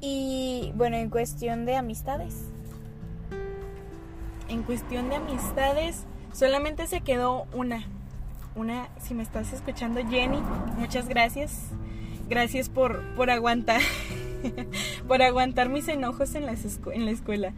Y 0.00 0.72
bueno, 0.74 0.96
en 0.96 1.10
cuestión 1.10 1.64
de 1.64 1.76
amistades. 1.76 2.50
En 4.48 4.62
cuestión 4.64 5.08
de 5.08 5.16
amistades, 5.16 6.04
solamente 6.32 6.86
se 6.86 7.00
quedó 7.00 7.46
una. 7.54 7.84
una, 8.56 8.88
si 9.00 9.14
me 9.14 9.22
estás 9.22 9.52
escuchando, 9.52 10.00
Jenny, 10.08 10.42
muchas 10.76 11.08
gracias. 11.08 11.70
Gracias 12.28 12.68
por, 12.68 13.02
por 13.14 13.30
aguantar. 13.30 13.80
por 15.08 15.22
aguantar 15.22 15.68
mis 15.68 15.88
enojos 15.88 16.34
en 16.34 16.46
la, 16.46 16.54
en 16.92 17.04
la 17.04 17.10
escuela. 17.10 17.52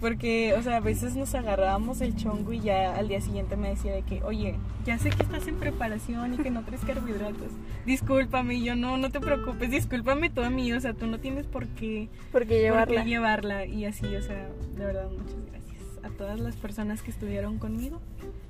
Porque, 0.00 0.54
o 0.54 0.62
sea, 0.62 0.76
a 0.76 0.80
veces 0.80 1.16
nos 1.16 1.34
agarrábamos 1.34 2.00
el 2.00 2.16
chongo 2.16 2.52
y 2.52 2.60
ya 2.60 2.94
al 2.94 3.08
día 3.08 3.20
siguiente 3.20 3.56
me 3.56 3.70
decía 3.70 3.92
de 3.92 4.02
que, 4.02 4.22
oye, 4.22 4.56
ya 4.84 4.98
sé 4.98 5.10
que 5.10 5.22
estás 5.22 5.46
en 5.46 5.56
preparación 5.56 6.34
y 6.34 6.38
que 6.38 6.50
no 6.50 6.64
traes 6.64 6.84
carbohidratos. 6.84 7.52
Discúlpame, 7.86 8.54
y 8.54 8.64
yo 8.64 8.76
no, 8.76 8.96
no 8.96 9.10
te 9.10 9.20
preocupes, 9.20 9.70
discúlpame 9.70 10.30
tú 10.30 10.42
a 10.42 10.50
mí, 10.50 10.72
o 10.72 10.80
sea, 10.80 10.94
tú 10.94 11.06
no 11.06 11.18
tienes 11.18 11.46
por 11.46 11.66
qué, 11.68 12.08
por 12.32 12.46
qué 12.46 12.60
llevarla. 12.60 12.94
Por 12.94 13.04
qué 13.04 13.10
llevarla. 13.10 13.66
Y 13.66 13.84
así, 13.84 14.06
o 14.14 14.22
sea, 14.22 14.48
de 14.76 14.84
verdad, 14.84 15.08
muchas 15.10 15.44
gracias 15.50 15.82
a 16.02 16.08
todas 16.10 16.40
las 16.40 16.56
personas 16.56 17.02
que 17.02 17.10
estuvieron 17.10 17.58
conmigo. 17.58 18.00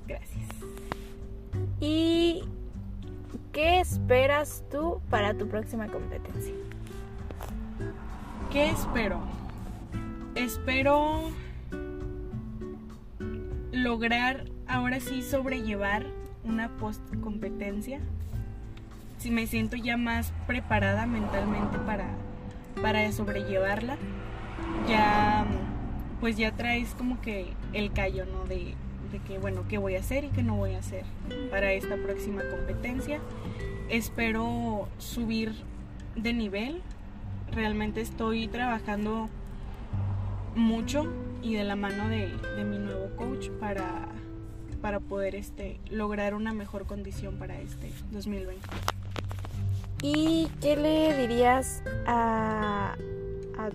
Gracias. 0.07 0.45
¿Y 1.79 2.43
qué 3.51 3.79
esperas 3.79 4.63
tú 4.71 5.01
para 5.09 5.33
tu 5.33 5.47
próxima 5.47 5.87
competencia? 5.87 6.53
¿Qué 8.51 8.69
espero? 8.69 9.21
Espero 10.35 11.31
lograr 13.71 14.43
ahora 14.67 14.99
sí 14.99 15.21
sobrellevar 15.21 16.05
una 16.43 16.67
post 16.75 17.01
competencia. 17.21 18.01
Si 19.19 19.31
me 19.31 19.47
siento 19.47 19.77
ya 19.77 19.95
más 19.95 20.33
preparada 20.47 21.05
mentalmente 21.05 21.77
para, 21.79 22.09
para 22.81 23.09
sobrellevarla, 23.13 23.95
ya 24.85 25.45
pues 26.19 26.35
ya 26.35 26.51
traes 26.51 26.93
como 26.95 27.21
que 27.21 27.53
el 27.71 27.93
callo, 27.93 28.25
¿no? 28.25 28.43
De, 28.43 28.75
de 29.13 29.19
que 29.25 29.39
bueno, 29.39 29.63
qué 29.69 29.77
voy 29.77 29.95
a 29.95 29.99
hacer 29.99 30.25
y 30.25 30.27
qué 30.27 30.43
no 30.43 30.57
voy 30.57 30.73
a 30.73 30.79
hacer 30.79 31.05
para 31.51 31.71
esta 31.71 31.95
próxima 31.95 32.41
competencia. 32.49 33.21
Espero 33.87 34.89
subir 34.97 35.53
de 36.17 36.33
nivel 36.33 36.81
realmente 37.53 38.01
estoy 38.01 38.47
trabajando 38.47 39.29
mucho 40.55 41.07
y 41.41 41.55
de 41.55 41.63
la 41.63 41.75
mano 41.75 42.07
de, 42.09 42.31
mi 42.63 42.77
nuevo 42.77 43.15
coach 43.15 43.49
para, 43.59 44.07
para 44.81 44.99
poder 44.99 45.35
este, 45.35 45.79
lograr 45.89 46.33
una 46.33 46.53
mejor 46.53 46.85
condición 46.85 47.37
para 47.37 47.59
este 47.59 47.91
2020. 48.11 48.59
¿Y 50.03 50.47
qué 50.61 50.75
le 50.75 51.17
dirías 51.17 51.83
a, 52.07 52.95
a 53.57 53.69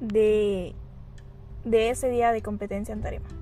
de, 0.00 0.74
de 1.64 1.90
ese 1.90 2.10
día 2.10 2.32
de 2.32 2.42
competencia 2.42 2.92
en 2.92 3.02
Tarima? 3.02 3.37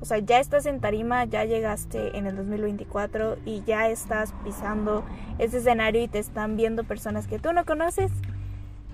O 0.00 0.04
sea, 0.04 0.18
ya 0.18 0.38
estás 0.38 0.66
en 0.66 0.80
tarima, 0.80 1.24
ya 1.24 1.44
llegaste 1.44 2.16
en 2.16 2.26
el 2.26 2.36
2024 2.36 3.38
y 3.44 3.62
ya 3.66 3.88
estás 3.88 4.32
pisando 4.44 5.04
ese 5.38 5.58
escenario 5.58 6.02
y 6.02 6.08
te 6.08 6.20
están 6.20 6.56
viendo 6.56 6.84
personas 6.84 7.26
que 7.26 7.38
tú 7.38 7.52
no 7.52 7.64
conoces, 7.64 8.12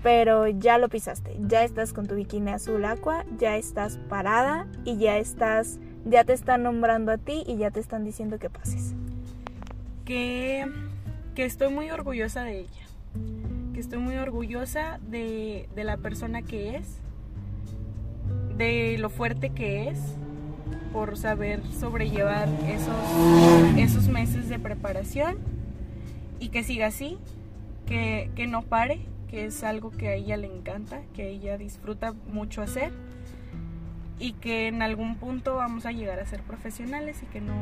pero 0.01 0.47
ya 0.47 0.79
lo 0.79 0.89
pisaste. 0.89 1.35
Ya 1.39 1.63
estás 1.63 1.93
con 1.93 2.07
tu 2.07 2.15
bikini 2.15 2.51
azul 2.51 2.83
agua, 2.85 3.23
ya 3.37 3.55
estás 3.55 3.99
parada 4.09 4.67
y 4.83 4.97
ya 4.97 5.17
estás, 5.17 5.77
ya 6.05 6.23
te 6.23 6.33
están 6.33 6.63
nombrando 6.63 7.11
a 7.11 7.17
ti 7.17 7.43
y 7.45 7.57
ya 7.57 7.69
te 7.69 7.79
están 7.79 8.03
diciendo 8.03 8.39
que 8.39 8.49
pases. 8.49 8.95
Que, 10.05 10.65
que 11.35 11.45
estoy 11.45 11.71
muy 11.71 11.91
orgullosa 11.91 12.43
de 12.43 12.61
ella. 12.61 12.85
Que 13.73 13.79
estoy 13.79 13.99
muy 13.99 14.15
orgullosa 14.15 14.99
de, 15.07 15.69
de 15.75 15.83
la 15.83 15.97
persona 15.97 16.41
que 16.41 16.77
es, 16.77 16.99
de 18.57 18.97
lo 18.97 19.09
fuerte 19.09 19.51
que 19.51 19.89
es 19.89 19.99
por 20.95 21.17
saber 21.17 21.61
sobrellevar 21.73 22.47
esos, 22.69 22.95
esos 23.77 24.07
meses 24.07 24.47
de 24.47 24.57
preparación 24.59 25.35
y 26.39 26.47
que 26.47 26.63
siga 26.63 26.87
así, 26.87 27.17
que, 27.85 28.31
que 28.37 28.47
no 28.47 28.61
pare, 28.61 29.05
que 29.29 29.43
es 29.43 29.61
algo 29.65 29.91
que 29.91 30.07
a 30.07 30.13
ella 30.13 30.37
le 30.37 30.47
encanta, 30.47 31.01
que 31.13 31.27
ella 31.27 31.57
disfruta 31.57 32.13
mucho 32.31 32.61
hacer 32.61 32.93
y 34.19 34.31
que 34.33 34.69
en 34.69 34.81
algún 34.81 35.17
punto 35.17 35.55
vamos 35.55 35.85
a 35.85 35.91
llegar 35.91 36.21
a 36.21 36.25
ser 36.25 36.41
profesionales 36.43 37.21
y 37.23 37.25
que 37.25 37.41
no, 37.41 37.55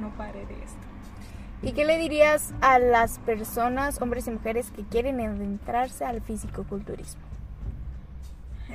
no 0.00 0.08
pare 0.16 0.46
de 0.46 0.54
esto. 0.54 0.86
¿Y 1.60 1.72
qué 1.72 1.84
le 1.84 1.98
dirías 1.98 2.54
a 2.62 2.78
las 2.78 3.18
personas, 3.18 4.00
hombres 4.00 4.26
y 4.28 4.30
mujeres, 4.30 4.70
que 4.70 4.82
quieren 4.82 5.20
adentrarse 5.20 6.06
al 6.06 6.22
físico-culturismo? 6.22 7.20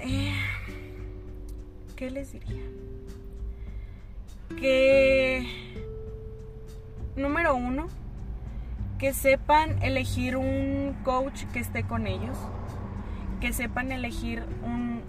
Eh, 0.04 0.36
¿Qué 1.96 2.12
les 2.12 2.32
diría? 2.32 2.62
Que, 4.56 5.46
número 7.16 7.56
uno, 7.56 7.88
que 8.98 9.14
sepan 9.14 9.82
elegir 9.84 10.38
un 10.38 10.96
coach 11.04 11.44
que 11.54 11.60
esté 11.60 11.84
con 11.84 12.08
ellos, 12.08 12.38
que 13.40 13.54
sepan 13.54 13.92
elegir 13.92 14.44
un, 14.64 15.04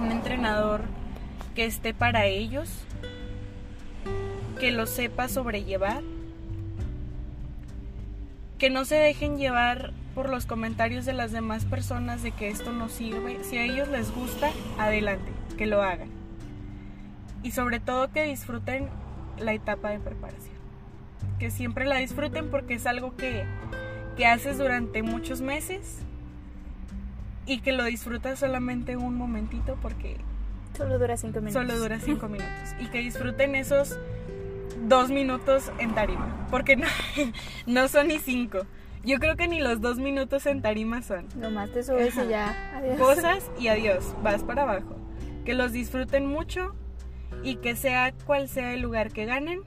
un, 0.00 0.10
entrenador 0.10 0.82
que 1.54 1.66
esté 1.66 1.94
para 1.94 2.26
ellos, 2.26 2.68
que 4.58 4.72
lo 4.72 4.86
sepa 4.86 5.28
sobrellevar, 5.28 6.02
que 8.58 8.70
no 8.70 8.84
se 8.84 8.96
dejen 8.96 9.38
llevar 9.38 9.92
por 10.14 10.28
los 10.28 10.44
comentarios 10.44 11.04
de 11.04 11.12
las 11.12 11.30
demás 11.30 11.64
personas 11.64 12.22
de 12.22 12.32
que 12.32 12.48
esto 12.48 12.72
no 12.72 12.88
sirve. 12.88 13.42
Si 13.44 13.56
a 13.56 13.64
ellos 13.64 13.88
les 13.88 14.12
gusta, 14.12 14.50
adelante, 14.76 15.30
que 15.56 15.66
lo 15.66 15.82
hagan 15.82 16.19
y 17.42 17.52
sobre 17.52 17.80
todo 17.80 18.10
que 18.10 18.24
disfruten 18.24 18.88
la 19.38 19.52
etapa 19.52 19.90
de 19.90 19.98
preparación. 19.98 20.54
Que 21.38 21.50
siempre 21.50 21.86
la 21.86 21.96
disfruten 21.96 22.50
porque 22.50 22.74
es 22.74 22.86
algo 22.86 23.16
que, 23.16 23.44
que 24.16 24.26
haces 24.26 24.58
durante 24.58 25.02
muchos 25.02 25.40
meses 25.40 26.00
y 27.46 27.60
que 27.60 27.72
lo 27.72 27.84
disfrutas 27.84 28.38
solamente 28.38 28.96
un 28.96 29.14
momentito 29.14 29.78
porque... 29.80 30.18
Solo 30.76 30.98
dura 30.98 31.16
cinco 31.16 31.40
minutos. 31.40 31.54
Solo 31.54 31.78
dura 31.78 31.98
cinco 32.04 32.28
minutos. 32.28 32.74
Y 32.78 32.86
que 32.86 32.98
disfruten 32.98 33.54
esos 33.54 33.98
dos 34.82 35.10
minutos 35.10 35.72
en 35.78 35.94
tarima. 35.94 36.46
Porque 36.50 36.76
no, 36.76 36.86
no 37.66 37.88
son 37.88 38.08
ni 38.08 38.18
cinco. 38.18 38.66
Yo 39.02 39.18
creo 39.18 39.34
que 39.36 39.48
ni 39.48 39.60
los 39.60 39.80
dos 39.80 39.98
minutos 39.98 40.44
en 40.44 40.60
tarima 40.60 41.02
son. 41.02 41.26
Nomás 41.34 41.72
te 41.72 41.82
subes 41.82 42.14
y 42.16 42.28
ya. 42.28 42.76
Adiós. 42.76 42.98
Cosas 42.98 43.50
y 43.58 43.68
adiós. 43.68 44.14
Vas 44.22 44.44
para 44.44 44.62
abajo. 44.62 44.96
Que 45.46 45.54
los 45.54 45.72
disfruten 45.72 46.26
mucho 46.26 46.74
y 47.42 47.56
que 47.56 47.76
sea 47.76 48.12
cual 48.26 48.48
sea 48.48 48.74
el 48.74 48.80
lugar 48.80 49.12
que 49.12 49.24
ganen, 49.24 49.62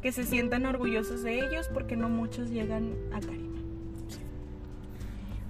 que 0.00 0.12
se 0.12 0.24
sientan 0.24 0.66
orgullosos 0.66 1.22
de 1.22 1.38
ellos 1.38 1.68
porque 1.72 1.96
no 1.96 2.08
muchos 2.08 2.50
llegan 2.50 2.94
a 3.12 3.20
Tarima. 3.20 3.52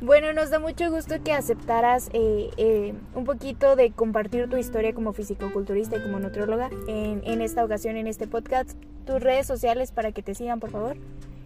Bueno, 0.01 0.33
nos 0.33 0.51
da 0.51 0.59
mucho 0.59 0.91
gusto 0.91 1.23
que 1.23 1.33
aceptaras 1.33 2.11
eh, 2.13 2.51
eh, 2.57 2.93
un 3.15 3.25
poquito 3.25 3.77
de 3.77 3.93
compartir 3.93 4.51
tu 4.51 4.57
historia 4.57 4.93
como 4.95 5.13
fisicoculturista 5.13 5.97
y 5.97 6.03
como 6.03 6.19
nutrióloga 6.19 6.71
en, 6.89 7.23
en 7.25 7.41
esta 7.41 7.65
ocasión, 7.65 7.97
en 7.97 8.09
este 8.09 8.27
podcast. 8.27 8.77
Tus 9.07 9.21
redes 9.21 9.47
sociales 9.47 9.93
para 9.93 10.11
que 10.11 10.23
te 10.23 10.35
sigan, 10.35 10.59
por 10.59 10.71
favor. 10.71 10.97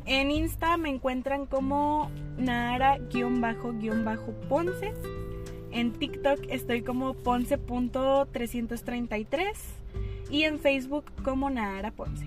En 0.06 0.30
Insta 0.30 0.76
me 0.78 0.88
encuentran 0.88 1.46
como 1.46 2.10
Nara-Ponce 2.38 3.04
en 5.76 5.92
TikTok 5.92 6.40
estoy 6.48 6.82
como 6.82 7.12
ponce.333 7.12 9.44
y 10.30 10.44
en 10.44 10.58
Facebook 10.58 11.04
como 11.22 11.50
Nara 11.50 11.90
Ponce. 11.90 12.24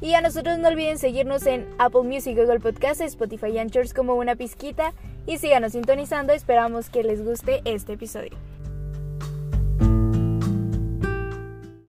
Y 0.00 0.14
a 0.14 0.20
nosotros 0.20 0.58
no 0.58 0.66
olviden 0.66 0.98
seguirnos 0.98 1.46
en 1.46 1.68
Apple 1.78 2.02
Music, 2.02 2.36
Google 2.36 2.58
Podcasts, 2.58 3.00
Spotify 3.00 3.50
y 3.52 3.58
Anchors 3.58 3.94
como 3.94 4.16
una 4.16 4.34
pizquita 4.34 4.92
y 5.24 5.38
síganos 5.38 5.70
sintonizando. 5.72 6.32
Esperamos 6.32 6.90
que 6.90 7.04
les 7.04 7.24
guste 7.24 7.62
este 7.64 7.92
episodio. 7.92 8.32